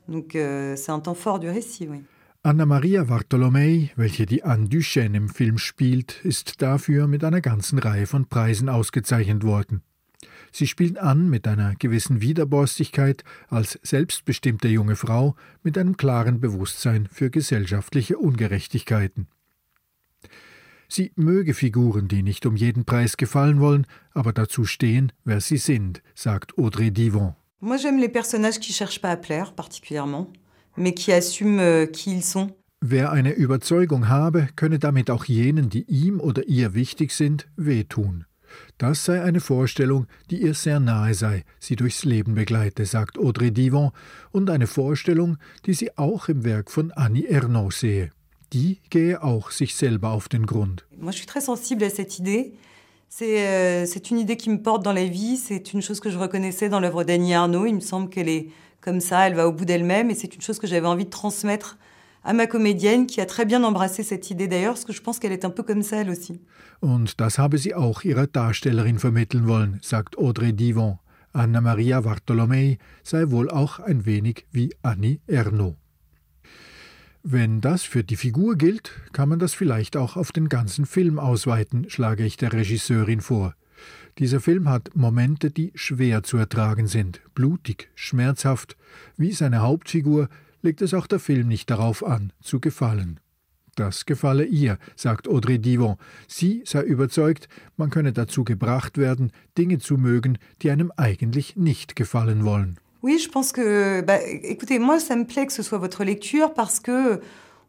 Donc 0.08 0.36
euh, 0.36 0.76
c'est 0.76 0.92
un 0.92 1.00
temps 1.00 1.14
fort 1.14 1.38
du 1.38 1.48
récit, 1.48 1.88
oui. 1.90 2.02
Anna 2.46 2.66
Maria 2.66 3.04
Bartolomei, 3.04 3.90
welche 3.96 4.26
die 4.26 4.44
Anne 4.44 4.68
Duchesne 4.68 5.16
im 5.16 5.30
Film 5.30 5.56
spielt, 5.56 6.22
ist 6.26 6.60
dafür 6.60 7.06
mit 7.06 7.24
einer 7.24 7.40
ganzen 7.40 7.78
Reihe 7.78 8.06
von 8.06 8.26
Preisen 8.26 8.68
ausgezeichnet 8.68 9.44
worden. 9.44 9.80
Sie 10.52 10.66
spielt 10.66 10.98
an 10.98 11.30
mit 11.30 11.48
einer 11.48 11.74
gewissen 11.76 12.20
Widerborstigkeit 12.20 13.24
als 13.48 13.78
selbstbestimmte 13.82 14.68
junge 14.68 14.94
Frau 14.94 15.36
mit 15.62 15.78
einem 15.78 15.96
klaren 15.96 16.38
Bewusstsein 16.38 17.08
für 17.10 17.30
gesellschaftliche 17.30 18.18
Ungerechtigkeiten. 18.18 19.26
Sie 20.86 21.12
möge 21.16 21.54
Figuren, 21.54 22.08
die 22.08 22.22
nicht 22.22 22.44
um 22.44 22.56
jeden 22.56 22.84
Preis 22.84 23.16
gefallen 23.16 23.58
wollen, 23.58 23.86
aber 24.12 24.34
dazu 24.34 24.66
stehen, 24.66 25.12
wer 25.24 25.40
sie 25.40 25.56
sind, 25.56 26.02
sagt 26.14 26.58
Audrey 26.58 26.90
Divon. 26.90 27.36
Moi 27.60 27.78
j'aime 27.78 27.98
les 27.98 28.12
personnages 28.12 28.60
qui 28.60 28.74
cherchent 28.74 29.00
pas 29.00 29.12
à 29.12 29.16
plaire 29.16 29.54
particulièrement, 29.54 30.30
mais 30.76 30.94
qui 30.94 31.12
assument 31.12 31.60
euh, 31.60 31.86
qui 31.86 32.12
ils 32.12 32.24
sont. 32.24 32.50
Wer 32.80 33.12
eine 33.12 33.32
Überzeugung 33.32 34.08
habe, 34.08 34.48
könne 34.56 34.78
damit 34.78 35.10
auch 35.10 35.24
jenen, 35.24 35.70
die 35.70 35.84
ihm 35.84 36.20
oder 36.20 36.46
ihr 36.46 36.74
wichtig 36.74 37.12
sind, 37.12 37.46
wehtun. 37.56 38.24
Das 38.78 39.04
sei 39.04 39.22
eine 39.22 39.40
Vorstellung, 39.40 40.06
die 40.30 40.42
ihr 40.42 40.54
sehr 40.54 40.80
nahe 40.80 41.14
sei, 41.14 41.44
sie 41.58 41.76
durchs 41.76 42.04
Leben 42.04 42.34
begleite, 42.34 42.84
sagt 42.84 43.18
Audrey 43.18 43.50
Divon, 43.50 43.90
und 44.32 44.50
eine 44.50 44.66
Vorstellung, 44.66 45.38
die 45.66 45.74
sie 45.74 45.96
auch 45.96 46.28
im 46.28 46.44
Werk 46.44 46.70
von 46.70 46.92
Annie 46.92 47.26
Ernaux 47.26 47.80
sehe. 47.80 48.10
die 48.54 48.78
gehe 48.88 49.22
auch 49.22 49.50
sich 49.50 49.74
selber 49.74 50.12
auf 50.12 50.28
den 50.28 50.46
Grund. 50.46 50.86
Moi, 50.96 51.10
je 51.10 51.18
suis 51.18 51.26
très 51.26 51.40
sensible 51.40 51.84
à 51.84 51.90
cette 51.90 52.18
idée. 52.18 52.54
C'est 53.08 53.46
euh, 53.46 53.86
une 54.10 54.18
idée 54.18 54.36
qui 54.36 54.48
me 54.48 54.62
porte 54.62 54.84
dans 54.84 54.92
la 54.92 55.04
vie. 55.04 55.36
C'est 55.36 55.72
une 55.72 55.82
chose 55.82 56.00
que 56.00 56.10
je 56.10 56.18
reconnaissais 56.18 56.68
dans 56.68 56.80
l'œuvre 56.80 57.04
d'Annie 57.04 57.34
Arnaud. 57.34 57.66
Il 57.66 57.74
me 57.74 57.80
semble 57.80 58.08
qu'elle 58.08 58.28
est 58.28 58.48
comme 58.84 59.00
ça, 59.00 59.26
elle 59.26 59.34
va 59.34 59.48
au 59.48 59.52
bout 59.52 59.64
d'elle-même. 59.64 60.10
Et 60.10 60.14
c'est 60.14 60.34
une 60.34 60.42
chose 60.42 60.58
que 60.58 60.66
j'avais 60.66 60.86
envie 60.86 61.06
de 61.06 61.10
transmettre 61.10 61.78
à 62.22 62.34
ma 62.34 62.46
comédienne, 62.46 63.06
qui 63.06 63.20
a 63.20 63.26
très 63.26 63.46
bien 63.46 63.64
embrassé 63.64 64.02
cette 64.02 64.30
idée 64.30 64.46
d'ailleurs, 64.46 64.74
parce 64.74 64.84
que 64.84 64.92
je 64.92 65.02
pense 65.02 65.18
qu'elle 65.18 65.32
est 65.32 65.44
un 65.44 65.50
peu 65.50 65.62
comme 65.62 65.82
ça 65.82 65.96
elle 66.02 66.10
aussi. 66.10 66.40
Und 66.80 67.18
das 67.18 67.38
habe 67.38 67.56
sie 67.58 67.74
auch 67.74 68.04
ihrer 68.04 68.26
Darstellerin 68.26 68.98
vermitteln 68.98 69.46
wollen, 69.46 69.78
sagt 69.82 70.18
Audrey 70.18 70.52
Divon. 70.52 70.98
Anna 71.32 71.60
Maria 71.60 72.00
Bartolomei 72.00 72.78
sei 73.02 73.30
wohl 73.30 73.50
auch 73.50 73.80
ein 73.80 74.06
wenig 74.06 74.46
wie 74.52 74.70
Annie 74.82 75.20
Ernaux. 75.26 75.76
Wenn 77.22 77.60
das 77.60 77.82
für 77.82 78.04
die 78.04 78.16
Figur 78.16 78.56
gilt, 78.56 78.92
kann 79.12 79.30
man 79.30 79.38
das 79.38 79.54
vielleicht 79.54 79.96
auch 79.96 80.16
auf 80.16 80.30
den 80.30 80.48
ganzen 80.48 80.84
Film 80.84 81.18
ausweiten, 81.18 81.88
schlage 81.88 82.24
ich 82.24 82.36
der 82.36 82.52
Regisseurin 82.52 83.22
vor. 83.22 83.54
Dieser 84.18 84.40
Film 84.40 84.68
hat 84.68 84.90
Momente, 84.94 85.50
die 85.50 85.72
schwer 85.74 86.22
zu 86.22 86.36
ertragen 86.36 86.86
sind, 86.86 87.20
blutig, 87.34 87.90
schmerzhaft. 87.96 88.76
Wie 89.16 89.32
seine 89.32 89.60
Hauptfigur 89.60 90.28
legt 90.62 90.82
es 90.82 90.94
auch 90.94 91.08
der 91.08 91.18
Film 91.18 91.48
nicht 91.48 91.68
darauf 91.68 92.06
an, 92.06 92.32
zu 92.40 92.60
gefallen. 92.60 93.18
Das 93.74 94.06
gefalle 94.06 94.44
ihr, 94.44 94.78
sagt 94.94 95.26
Audrey 95.26 95.58
Divon. 95.58 95.96
Sie 96.28 96.62
sei 96.64 96.82
überzeugt, 96.82 97.48
man 97.76 97.90
könne 97.90 98.12
dazu 98.12 98.44
gebracht 98.44 98.98
werden, 98.98 99.32
Dinge 99.58 99.78
zu 99.80 99.96
mögen, 99.96 100.38
die 100.62 100.70
einem 100.70 100.92
eigentlich 100.96 101.56
nicht 101.56 101.96
gefallen 101.96 102.44
wollen. 102.44 102.78
Oui, 103.02 103.18
je 103.18 103.28
pense 103.28 103.52
que, 103.52 104.00
bah, 104.02 104.20
écoutez, 104.22 104.78
moi, 104.78 104.98
ça 105.00 105.16
me 105.16 105.26
plaît 105.26 105.46
que 105.46 105.52
ce 105.52 105.62
soit 105.62 105.78
votre 105.78 106.04
lecture 106.04 106.54
parce 106.54 106.78
que 106.78 107.20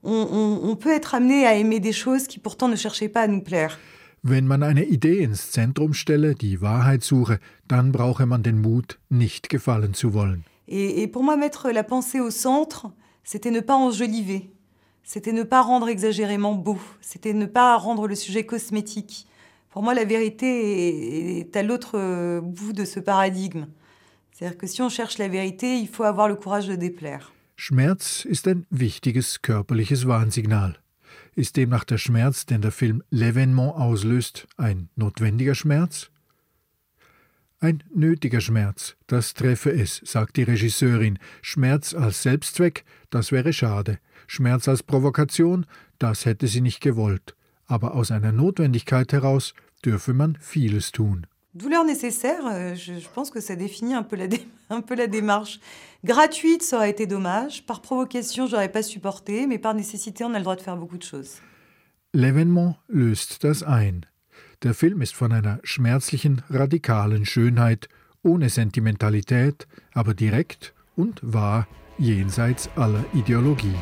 on, 0.04 0.28
on, 0.32 0.70
on 0.70 0.76
peut 0.76 0.94
être 0.94 1.16
amené 1.16 1.48
à 1.48 1.56
aimer 1.56 1.80
des 1.80 1.92
choses 1.92 2.28
qui 2.28 2.40
pourtant 2.40 2.68
ne 2.68 2.76
cherchaient 2.76 3.10
pas 3.10 3.22
à 3.22 3.28
nous 3.28 3.42
plaire. 3.42 3.80
Wenn 4.28 4.48
man 4.48 4.64
eine 4.64 4.86
Idee 4.86 5.22
ins 5.22 5.52
Zentrum 5.52 5.94
stelle, 5.94 6.34
die 6.34 6.60
Wahrheit 6.60 7.04
suche, 7.04 7.40
dann 7.68 7.92
brauche 7.92 8.26
man 8.26 8.42
den 8.42 8.60
Mut, 8.60 8.98
nicht 9.08 9.50
gefallen 9.50 9.94
zu 9.94 10.16
wollen. 10.16 10.44
Et, 10.68 11.04
et 11.04 11.08
pour 11.08 11.22
moi, 11.22 11.38
mettre 11.38 11.70
la 11.70 11.84
pensée 11.84 12.20
au 12.20 12.32
centre, 12.32 12.92
c'était 13.24 13.52
ne 13.52 13.60
pas 13.60 13.76
enjoliver, 13.76 14.50
c'était 15.04 15.32
ne 15.32 15.44
pas 15.44 15.62
rendre 15.62 15.90
exagérément 15.90 16.56
beau, 16.56 16.80
c'était 17.02 17.34
ne 17.34 17.46
pas 17.46 17.78
rendre 17.78 18.08
le 18.08 18.16
sujet 18.16 18.48
cosmétique. 18.48 19.28
Pour 19.70 19.84
moi, 19.84 19.94
la 19.94 20.06
vérité 20.06 20.48
est, 20.48 21.40
est 21.42 21.56
à 21.56 21.62
l'autre 21.62 22.40
bout 22.40 22.74
de 22.74 22.84
ce 22.84 23.00
paradigme. 23.00 23.68
C'est-à-dire 24.32 24.58
que 24.58 24.66
si 24.66 24.82
on 24.82 24.90
cherche 24.90 25.20
la 25.20 25.28
vérité, 25.28 25.78
il 25.78 25.88
faut 25.88 26.04
avoir 26.04 26.28
le 26.28 26.36
courage 26.36 26.68
de 26.68 26.76
déplaire. 26.76 27.32
Schmerz 27.58 28.26
ist 28.26 28.48
ein 28.48 28.66
wichtiges 28.72 29.40
körperliches 29.44 30.04
Warnsignal. 30.08 30.80
Ist 31.36 31.58
demnach 31.58 31.84
der 31.84 31.98
Schmerz, 31.98 32.46
den 32.46 32.62
der 32.62 32.72
Film 32.72 33.04
L'Evénement 33.12 33.74
auslöst, 33.74 34.48
ein 34.56 34.88
notwendiger 34.96 35.54
Schmerz? 35.54 36.10
Ein 37.60 37.84
nötiger 37.94 38.40
Schmerz, 38.40 38.96
das 39.08 39.34
treffe 39.34 39.70
es, 39.70 40.02
sagt 40.06 40.38
die 40.38 40.44
Regisseurin. 40.44 41.20
Schmerz 41.42 41.94
als 41.94 42.24
Selbstzweck, 42.24 42.86
das 43.10 43.34
wäre 43.34 43.52
schade. 43.52 44.00
Schmerz 44.28 44.70
als 44.70 44.82
Provokation, 44.82 45.66
das 46.00 46.24
hätte 46.26 46.48
sie 46.48 46.62
nicht 46.62 46.80
gewollt. 46.80 47.36
Aber 47.66 47.96
aus 47.96 48.12
einer 48.12 48.32
Notwendigkeit 48.32 49.12
heraus 49.12 49.54
dürfe 49.84 50.14
man 50.14 50.38
vieles 50.40 50.94
tun. 50.94 51.28
Douleur 51.56 51.86
nécessaire, 51.86 52.46
euh, 52.46 52.76
je, 52.76 53.08
pense 53.14 53.32
que 53.32 53.40
ça 53.40 53.56
définit 53.56 53.94
un 53.94 54.04
peu, 54.04 54.18
la 54.18 54.26
un 54.70 54.82
peu 54.82 54.94
la 54.94 55.08
démarche. 55.08 55.62
Gratuite, 56.04 56.62
ça 56.62 56.78
aurait 56.78 56.90
été 56.90 57.08
dommage. 57.08 57.66
Par 57.66 57.82
provocation, 57.82 58.46
j'aurais 58.46 58.72
pas 58.72 58.84
supporté. 58.84 59.48
Mais 59.48 59.58
par 59.58 59.74
nécessité, 59.74 60.26
on 60.26 60.34
a 60.34 60.38
le 60.38 60.44
droit 60.44 60.58
de 60.58 60.62
faire 60.62 60.76
beaucoup 60.76 60.98
de 60.98 61.04
choses. 61.04 61.42
L'événement 62.14 62.76
löst 62.90 63.44
das 63.44 63.64
ein. 63.64 64.06
Der 64.64 64.74
Film 64.74 65.02
ist 65.02 65.14
von 65.14 65.32
einer 65.32 65.60
schmerzlichen, 65.64 66.42
radikalen 66.50 67.26
Schönheit, 67.26 67.88
ohne 68.24 68.50
Sentimentalität, 68.50 69.68
aber 69.94 70.14
direkt 70.14 70.74
und 70.96 71.20
wahr 71.22 71.68
jenseits 71.98 72.70
aller 72.76 73.04
Ideologie. 73.14 73.76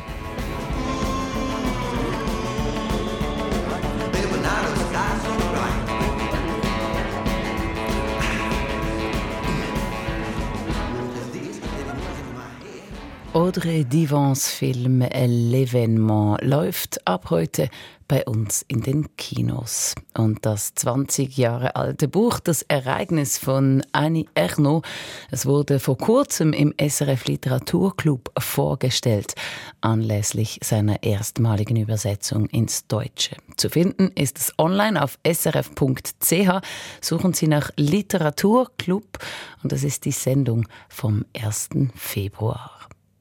Audrey 13.34 13.84
Divans 13.84 14.48
Film 14.48 15.02
L'Evénement 15.02 16.40
läuft 16.40 17.04
ab 17.04 17.30
heute 17.30 17.68
bei 18.06 18.24
uns 18.26 18.64
in 18.68 18.82
den 18.82 19.16
Kinos. 19.16 19.96
Und 20.16 20.46
das 20.46 20.72
20 20.76 21.36
Jahre 21.36 21.74
alte 21.74 22.06
Buch 22.06 22.38
Das 22.38 22.62
Ereignis 22.62 23.36
von 23.38 23.82
Annie 23.90 24.26
Ernaux, 24.36 24.86
es 25.32 25.46
wurde 25.46 25.80
vor 25.80 25.98
kurzem 25.98 26.52
im 26.52 26.72
SRF 26.78 27.24
Literaturclub 27.24 28.30
vorgestellt, 28.38 29.34
anlässlich 29.80 30.60
seiner 30.62 31.02
erstmaligen 31.02 31.74
Übersetzung 31.74 32.46
ins 32.46 32.86
Deutsche. 32.86 33.36
Zu 33.56 33.68
finden 33.68 34.12
ist 34.14 34.38
es 34.38 34.52
online 34.58 35.02
auf 35.02 35.18
srf.ch. 35.26 36.60
Suchen 37.00 37.32
Sie 37.32 37.48
nach 37.48 37.72
Literaturclub 37.74 39.18
und 39.64 39.72
das 39.72 39.82
ist 39.82 40.04
die 40.04 40.12
Sendung 40.12 40.68
vom 40.88 41.24
1. 41.34 41.70
Februar. 41.96 42.70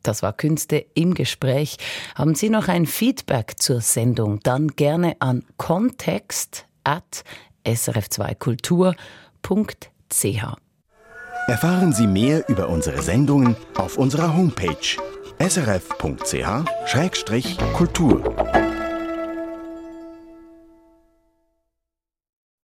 Das 0.03 0.21
war 0.21 0.33
Künste 0.33 0.85
im 0.93 1.13
Gespräch. 1.13 1.77
Haben 2.15 2.35
Sie 2.35 2.49
noch 2.49 2.67
ein 2.67 2.85
Feedback 2.85 3.55
zur 3.57 3.81
Sendung? 3.81 4.41
Dann 4.43 4.67
gerne 4.67 5.15
an 5.19 5.43
kontext 5.57 6.65
at 6.83 7.23
srf2kultur.ch. 7.65 8.97
Erfahren 11.47 11.91
Sie 11.91 12.07
mehr 12.07 12.47
über 12.47 12.69
unsere 12.69 13.01
Sendungen 13.01 13.57
auf 13.75 13.97
unserer 13.97 14.35
Homepage 14.35 14.97
srf.ch-kultur. 15.39 16.03